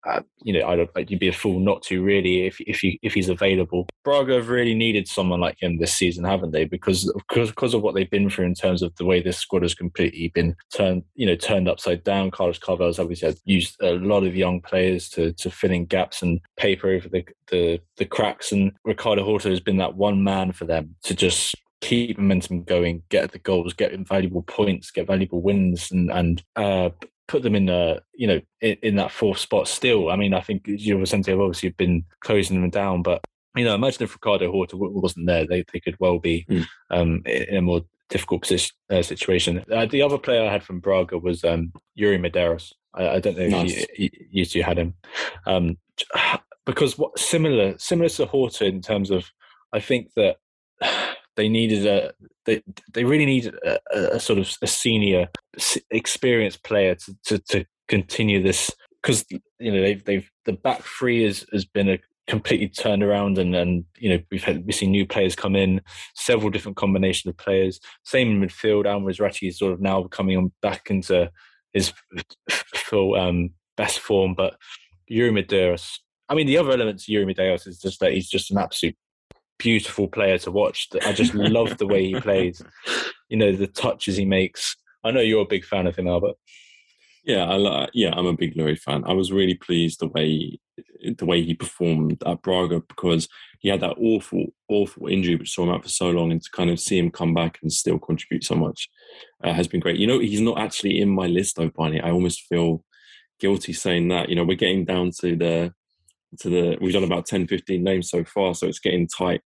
uh, 0.05 0.21
you 0.41 0.53
know, 0.53 0.67
I'd, 0.67 1.09
you'd 1.09 1.19
be 1.19 1.27
a 1.27 1.33
fool 1.33 1.59
not 1.59 1.81
to 1.83 2.03
really 2.03 2.45
if 2.45 2.59
if 2.61 2.83
you 2.83 2.97
if 3.01 3.13
he's 3.13 3.29
available. 3.29 3.87
Braga 4.03 4.35
have 4.35 4.49
really 4.49 4.73
needed 4.73 5.07
someone 5.07 5.39
like 5.39 5.61
him 5.61 5.77
this 5.77 5.93
season, 5.93 6.23
haven't 6.23 6.51
they? 6.51 6.65
Because 6.65 7.11
because 7.29 7.49
because 7.49 7.73
of 7.73 7.81
what 7.81 7.95
they've 7.95 8.09
been 8.09 8.29
through 8.29 8.45
in 8.45 8.55
terms 8.55 8.81
of 8.81 8.95
the 8.95 9.05
way 9.05 9.21
this 9.21 9.37
squad 9.37 9.61
has 9.63 9.73
completely 9.73 10.29
been 10.33 10.55
turned, 10.73 11.03
you 11.15 11.25
know, 11.25 11.35
turned 11.35 11.67
upside 11.67 12.03
down. 12.03 12.31
Carlos 12.31 12.59
Carvalhal's 12.59 12.99
obviously 12.99 13.35
used 13.45 13.75
a 13.81 13.93
lot 13.93 14.23
of 14.23 14.35
young 14.35 14.61
players 14.61 15.09
to 15.09 15.33
to 15.33 15.49
fill 15.49 15.71
in 15.71 15.85
gaps 15.85 16.21
and 16.21 16.39
paper 16.57 16.89
over 16.89 17.09
the 17.09 17.25
the, 17.49 17.79
the 17.97 18.05
cracks, 18.05 18.51
and 18.51 18.71
Ricardo 18.83 19.23
Horta 19.23 19.49
has 19.49 19.59
been 19.59 19.77
that 19.77 19.95
one 19.95 20.23
man 20.23 20.51
for 20.53 20.65
them 20.65 20.95
to 21.03 21.15
just 21.15 21.55
keep 21.83 22.17
momentum 22.17 22.63
going, 22.63 23.03
get 23.09 23.31
the 23.31 23.39
goals, 23.39 23.73
get 23.73 23.97
valuable 24.07 24.43
points, 24.43 24.89
get 24.89 25.07
valuable 25.07 25.41
wins, 25.41 25.91
and 25.91 26.09
and 26.09 26.43
uh, 26.55 26.89
put 27.27 27.43
them 27.43 27.55
in 27.55 27.65
the 27.65 28.01
you 28.13 28.27
know 28.27 28.41
in, 28.61 28.77
in, 28.81 28.95
that 28.95 29.11
fourth 29.11 29.37
spot 29.37 29.67
still. 29.67 30.09
I 30.09 30.15
mean, 30.15 30.33
I 30.33 30.39
think 30.39 30.65
Vicente 30.65 31.31
have 31.31 31.41
obviously 31.41 31.69
been 31.69 32.05
closing 32.21 32.59
them 32.59 32.69
down, 32.69 33.01
but 33.01 33.21
you 33.55 33.65
know, 33.65 33.75
imagine 33.75 34.03
if 34.03 34.13
Ricardo 34.13 34.49
Horta 34.49 34.77
wasn't 34.77 35.27
there, 35.27 35.45
they 35.45 35.65
they 35.73 35.79
could 35.81 35.97
well 35.99 36.19
be 36.19 36.45
mm. 36.49 36.65
um, 36.89 37.21
in 37.25 37.57
a 37.57 37.61
more 37.61 37.81
difficult 38.09 38.43
position, 38.43 38.75
uh, 38.89 39.01
situation. 39.01 39.63
Uh, 39.71 39.85
the 39.85 40.01
other 40.01 40.17
player 40.17 40.47
I 40.47 40.51
had 40.51 40.63
from 40.63 40.79
Braga 40.79 41.17
was 41.17 41.43
um, 41.43 41.73
Iuri 41.99 42.19
Medeiros. 42.19 42.71
I, 42.93 43.15
I, 43.15 43.19
don't 43.19 43.37
know 43.37 43.47
nice. 43.47 43.73
if 43.73 43.99
you, 43.99 44.09
you, 44.29 44.45
two 44.45 44.61
had 44.61 44.77
him, 44.77 44.93
um, 45.45 45.77
because 46.65 46.97
what 46.97 47.19
similar 47.19 47.77
similar 47.77 48.09
to 48.09 48.25
Horta 48.25 48.65
in 48.65 48.81
terms 48.81 49.11
of, 49.11 49.29
I 49.73 49.79
think 49.81 50.11
that 50.15 50.37
they 51.35 51.49
needed 51.49 51.85
a 51.85 52.13
they 52.45 52.61
they 52.93 53.03
really 53.03 53.25
needed 53.25 53.55
a, 53.65 53.79
a 54.15 54.19
sort 54.19 54.39
of 54.39 54.51
a 54.61 54.67
senior 54.67 55.27
experienced 55.91 56.63
player 56.63 56.95
to 56.95 57.15
to, 57.25 57.39
to 57.39 57.65
continue 57.87 58.41
this 58.41 58.71
because 59.01 59.25
you 59.59 59.71
know 59.71 59.81
they've 59.81 60.03
they've 60.05 60.29
the 60.45 60.53
back 60.53 60.81
three 60.81 61.23
has 61.23 61.45
has 61.51 61.65
been 61.65 61.89
a 61.89 61.99
completely 62.27 62.69
turned 62.69 63.03
around 63.03 63.37
and 63.37 63.53
and 63.53 63.83
you 63.97 64.09
know 64.09 64.19
we've 64.31 64.43
had 64.43 64.65
we've 64.65 64.75
seen 64.75 64.91
new 64.91 65.05
players 65.05 65.35
come 65.35 65.55
in 65.55 65.81
several 66.15 66.49
different 66.49 66.77
combinations 66.77 67.29
of 67.29 67.37
players. 67.37 67.79
Same 68.03 68.31
in 68.31 68.49
midfield 68.49 68.85
Al 68.85 69.01
Musrati 69.01 69.49
is 69.49 69.59
sort 69.59 69.73
of 69.73 69.81
now 69.81 70.03
coming 70.03 70.51
back 70.61 70.89
into 70.89 71.29
his 71.73 71.91
full 72.75 73.15
um, 73.15 73.49
best 73.75 73.99
form 73.99 74.35
but 74.35 74.55
Iuri 75.11 75.43
Medeiros 75.43 75.99
I 76.29 76.35
mean 76.35 76.47
the 76.47 76.57
other 76.57 76.71
element 76.71 77.01
to 77.01 77.11
Iuri 77.11 77.35
Medeiros 77.35 77.67
is 77.67 77.79
just 77.79 77.99
that 77.99 78.13
he's 78.13 78.29
just 78.29 78.51
an 78.51 78.57
absolute 78.57 78.95
beautiful 79.63 80.09
player 80.09 80.37
to 80.39 80.51
watch. 80.51 80.89
I 81.05 81.13
just 81.13 81.33
love 81.33 81.77
the 81.77 81.87
way 81.87 82.05
he 82.05 82.19
plays. 82.19 82.61
You 83.29 83.37
know, 83.37 83.51
the 83.51 83.65
touches 83.65 84.15
he 84.15 84.25
makes. 84.25 84.75
I 85.03 85.09
know 85.09 85.21
you're 85.21 85.41
a 85.41 85.47
big 85.47 85.65
fan 85.65 85.87
of 85.87 85.95
him, 85.95 86.07
Albert. 86.07 86.35
Yeah, 87.23 87.45
I 87.45 87.87
yeah, 87.93 88.13
I'm 88.15 88.27
a 88.27 88.33
big 88.35 88.55
Louis 88.55 88.75
fan. 88.75 89.03
I 89.07 89.13
was 89.13 89.31
really 89.31 89.55
pleased 89.55 90.01
the 90.01 90.07
way 90.09 90.59
the 91.17 91.25
way 91.25 91.41
he 91.41 91.55
performed 91.55 92.21
at 92.27 92.43
Braga 92.43 92.81
because 92.87 93.27
he 93.59 93.69
had 93.69 93.79
that 93.79 93.95
awful, 93.97 94.47
awful 94.67 95.07
injury 95.07 95.35
which 95.35 95.51
saw 95.51 95.63
him 95.63 95.69
out 95.69 95.81
for 95.81 95.89
so 95.89 96.11
long, 96.11 96.31
and 96.31 96.43
to 96.43 96.49
kind 96.51 96.69
of 96.69 96.79
see 96.79 96.99
him 96.99 97.09
come 97.09 97.33
back 97.33 97.57
and 97.63 97.73
still 97.73 97.97
contribute 97.97 98.43
so 98.43 98.53
much 98.53 98.87
uh, 99.43 99.53
has 99.53 99.67
been 99.67 99.79
great. 99.79 99.97
You 99.97 100.05
know, 100.05 100.19
he's 100.19 100.41
not 100.41 100.59
actually 100.59 101.01
in 101.01 101.09
my 101.09 101.25
list 101.25 101.55
though, 101.55 101.69
Barney. 101.69 102.01
I 102.01 102.11
almost 102.11 102.41
feel 102.41 102.83
guilty 103.39 103.73
saying 103.73 104.09
that. 104.09 104.29
You 104.29 104.35
know, 104.35 104.43
we're 104.43 104.57
getting 104.57 104.85
down 104.85 105.09
to 105.21 105.35
the 105.35 105.73
to 106.41 106.49
the 106.49 106.77
we've 106.79 106.93
done 106.93 107.03
about 107.03 107.25
10, 107.25 107.47
15 107.47 107.83
names 107.83 108.11
so 108.11 108.23
far, 108.25 108.53
so 108.53 108.67
it's 108.67 108.79
getting 108.79 109.07
tight 109.07 109.41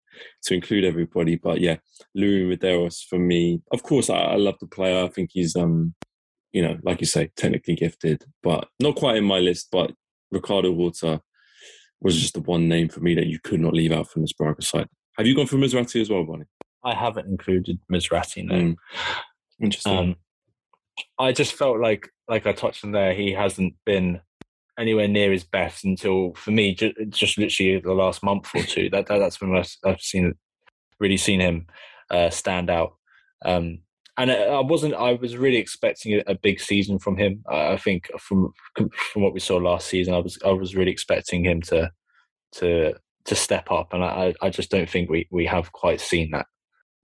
to 0.45 0.55
include 0.55 0.85
everybody. 0.85 1.37
But 1.37 1.61
yeah, 1.61 1.77
Louis 2.15 2.57
Medeiros 2.57 3.05
for 3.09 3.19
me. 3.19 3.63
Of 3.73 3.83
course, 3.83 4.11
I, 4.11 4.19
I 4.19 4.37
love 4.37 4.57
the 4.61 4.67
player. 4.67 5.05
I 5.05 5.09
think 5.09 5.31
he's 5.33 5.57
um, 5.57 5.95
you 6.53 6.63
know, 6.63 6.79
like 6.83 7.01
you 7.01 7.07
say, 7.07 7.31
technically 7.37 7.75
gifted, 7.75 8.25
but 8.43 8.69
not 8.79 8.97
quite 8.97 9.17
in 9.17 9.25
my 9.25 9.39
list. 9.39 9.69
But 9.73 9.93
Ricardo 10.31 10.75
Horta 10.75 11.21
was 12.01 12.21
just 12.21 12.35
the 12.35 12.41
one 12.41 12.69
name 12.69 12.89
for 12.89 13.01
me 13.01 13.15
that 13.15 13.27
you 13.27 13.39
could 13.43 13.61
not 13.61 13.75
leave 13.75 13.93
out 13.93 14.11
from 14.11 14.23
this 14.23 14.33
Braga 14.33 14.63
side. 14.63 14.89
Have 15.17 15.27
you 15.27 15.35
gone 15.35 15.47
for 15.47 15.57
Musrati 15.57 16.01
as 16.01 16.11
well, 16.11 16.25
Barney? 16.25 16.45
I 16.85 16.95
haven't 16.95 17.29
included 17.29 17.79
Musrati. 17.91 18.45
No. 18.45 18.55
Mm. 18.55 18.77
Interesting. 19.61 19.99
Um, 19.99 20.17
I 21.19 21.33
just 21.33 21.55
felt 21.55 21.81
like, 21.81 22.09
like 22.29 22.47
I 22.47 22.53
touched 22.53 22.85
on 22.85 22.93
there, 22.93 23.15
he 23.15 23.33
hasn't 23.33 23.75
been 23.87 24.21
anywhere 24.79 25.09
near 25.09 25.33
his 25.33 25.45
best 25.45 25.85
until 25.85 26.33
for 26.35 26.51
me 26.51 26.75
just, 26.75 26.95
just 27.09 27.39
literally 27.39 27.81
the 27.81 27.93
last 27.93 28.23
month 28.23 28.49
or 28.55 28.63
two. 28.63 28.89
That, 28.91 29.07
that 29.07 29.19
that's 29.19 29.41
when 29.41 29.57
I've 29.85 30.01
seen 30.01 30.35
really 30.99 31.17
seen 31.17 31.41
him 31.41 31.67
uh, 32.11 32.31
stand 32.31 32.71
out. 32.71 32.95
Um, 33.45 33.81
and 34.19 34.31
I 34.31 34.61
wasn't. 34.61 34.95
I 34.95 35.15
was 35.15 35.37
really 35.37 35.57
expecting 35.57 36.15
a, 36.15 36.23
a 36.27 36.35
big 36.35 36.61
season 36.61 36.99
from 36.99 37.17
him. 37.17 37.43
I, 37.49 37.77
think 37.77 38.11
from 38.19 38.53
from 38.77 39.23
what 39.23 39.33
we 39.33 39.41
saw 39.41 39.57
last 39.57 39.89
season, 39.89 40.15
I 40.15 40.19
was 40.19 40.39
I 40.45 40.51
was 40.51 40.75
really 40.75 40.91
expecting 40.91 41.45
him 41.45 41.63
to 41.63 41.91
to 42.53 42.95
to 43.25 43.35
step 43.35 43.71
up, 43.71 43.95
and 43.95 44.05
I 44.05 44.35
I 44.43 44.51
just 44.51 44.71
don't 44.71 44.89
think 44.89 45.09
we 45.09 45.27
we 45.31 45.47
have 45.47 45.73
quite 45.73 46.01
seen 46.01 46.31
that. 46.33 46.47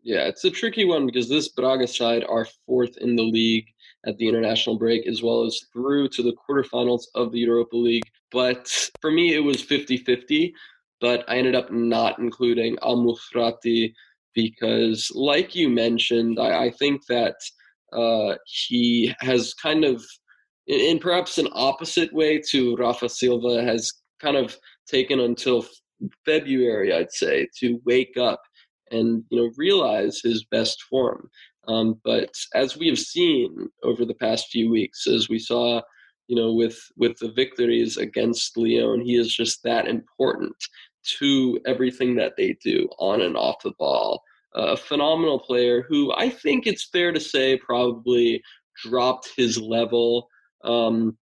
Yeah, 0.02 0.28
it's 0.28 0.44
a 0.44 0.50
tricky 0.50 0.84
one 0.84 1.06
because 1.06 1.28
this 1.28 1.48
Braga 1.48 1.86
side 1.86 2.24
are 2.28 2.46
fourth 2.66 2.96
in 2.98 3.16
the 3.16 3.22
league 3.22 3.66
at 4.06 4.16
the 4.18 4.28
international 4.28 4.78
break, 4.78 5.06
as 5.06 5.22
well 5.22 5.44
as 5.44 5.60
through 5.72 6.08
to 6.08 6.22
the 6.22 6.34
quarterfinals 6.48 7.04
of 7.14 7.32
the 7.32 7.40
Europa 7.40 7.76
League. 7.76 8.08
But 8.30 8.68
for 9.00 9.10
me, 9.10 9.34
it 9.34 9.40
was 9.40 9.62
50 9.62 9.98
50. 9.98 10.54
But 11.00 11.24
I 11.28 11.36
ended 11.36 11.54
up 11.54 11.70
not 11.70 12.18
including 12.18 12.76
Al 12.82 12.96
Musrati 12.96 13.92
because, 14.34 15.10
like 15.14 15.54
you 15.54 15.68
mentioned, 15.68 16.38
I, 16.40 16.64
I 16.64 16.70
think 16.70 17.06
that 17.06 17.36
uh, 17.92 18.36
he 18.46 19.14
has 19.20 19.54
kind 19.54 19.84
of, 19.84 20.04
in 20.66 20.98
perhaps 20.98 21.38
an 21.38 21.48
opposite 21.52 22.12
way 22.12 22.40
to 22.50 22.76
Rafa 22.76 23.08
Silva, 23.08 23.62
has 23.62 23.92
kind 24.20 24.36
of 24.36 24.56
taken 24.88 25.20
until 25.20 25.64
February, 26.24 26.92
I'd 26.92 27.12
say, 27.12 27.48
to 27.60 27.80
wake 27.84 28.16
up 28.16 28.40
and 28.90 29.24
you 29.30 29.38
know 29.38 29.50
realize 29.56 30.20
his 30.22 30.44
best 30.50 30.82
form. 30.84 31.28
Um, 31.68 32.00
but 32.02 32.30
as 32.54 32.76
we 32.76 32.88
have 32.88 32.98
seen 32.98 33.68
over 33.82 34.04
the 34.04 34.14
past 34.14 34.48
few 34.48 34.70
weeks, 34.70 35.06
as 35.06 35.28
we 35.28 35.38
saw, 35.38 35.82
you 36.26 36.36
know, 36.36 36.52
with 36.52 36.78
with 36.96 37.18
the 37.18 37.30
victories 37.30 37.96
against 37.96 38.56
Lyon, 38.56 39.02
he 39.02 39.16
is 39.16 39.32
just 39.32 39.62
that 39.62 39.86
important 39.86 40.56
to 41.18 41.60
everything 41.66 42.16
that 42.16 42.34
they 42.36 42.56
do 42.64 42.88
on 42.98 43.20
and 43.20 43.36
off 43.36 43.62
the 43.62 43.72
ball. 43.78 44.22
A 44.54 44.76
phenomenal 44.76 45.38
player 45.38 45.84
who 45.88 46.12
I 46.16 46.30
think 46.30 46.66
it's 46.66 46.88
fair 46.88 47.12
to 47.12 47.20
say 47.20 47.58
probably 47.58 48.42
dropped 48.82 49.30
his 49.36 49.60
level 49.60 50.28
um, 50.64 51.16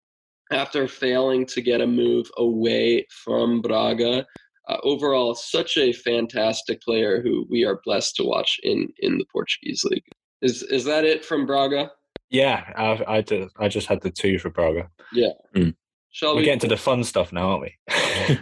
after 0.52 0.86
failing 0.86 1.44
to 1.46 1.60
get 1.60 1.80
a 1.80 1.86
move 1.86 2.30
away 2.36 3.06
from 3.10 3.60
Braga 3.60 4.24
uh, 4.68 4.76
overall, 4.82 5.34
such 5.34 5.76
a 5.76 5.92
fantastic 5.92 6.80
player 6.82 7.20
who 7.20 7.46
we 7.50 7.64
are 7.64 7.80
blessed 7.84 8.16
to 8.16 8.24
watch 8.24 8.60
in 8.62 8.88
in 8.98 9.18
the 9.18 9.26
Portuguese 9.32 9.84
league. 9.84 10.04
Is 10.46 10.62
is 10.62 10.84
that 10.84 11.04
it 11.04 11.24
from 11.24 11.44
Braga? 11.44 11.90
Yeah, 12.30 12.72
I, 12.76 13.16
I 13.16 13.20
just 13.20 13.52
I 13.58 13.66
just 13.66 13.88
had 13.88 14.00
the 14.00 14.10
two 14.10 14.38
for 14.38 14.48
Braga. 14.48 14.88
Yeah. 15.12 15.32
Mm. 15.56 15.74
Shall 16.10 16.34
We're 16.34 16.38
we 16.38 16.44
getting 16.44 16.60
to 16.60 16.68
the 16.68 16.76
fun 16.76 17.02
stuff 17.02 17.32
now, 17.32 17.50
aren't 17.50 17.72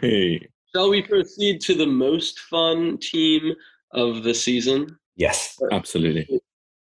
we? 0.01 0.49
Shall 0.75 0.91
we 0.91 1.01
proceed 1.01 1.63
to 1.63 1.75
the 1.75 1.87
most 1.87 2.41
fun 2.41 2.99
team 2.99 3.55
of 3.93 4.23
the 4.23 4.35
season? 4.35 4.99
Yes, 5.17 5.59
absolutely. 5.73 6.29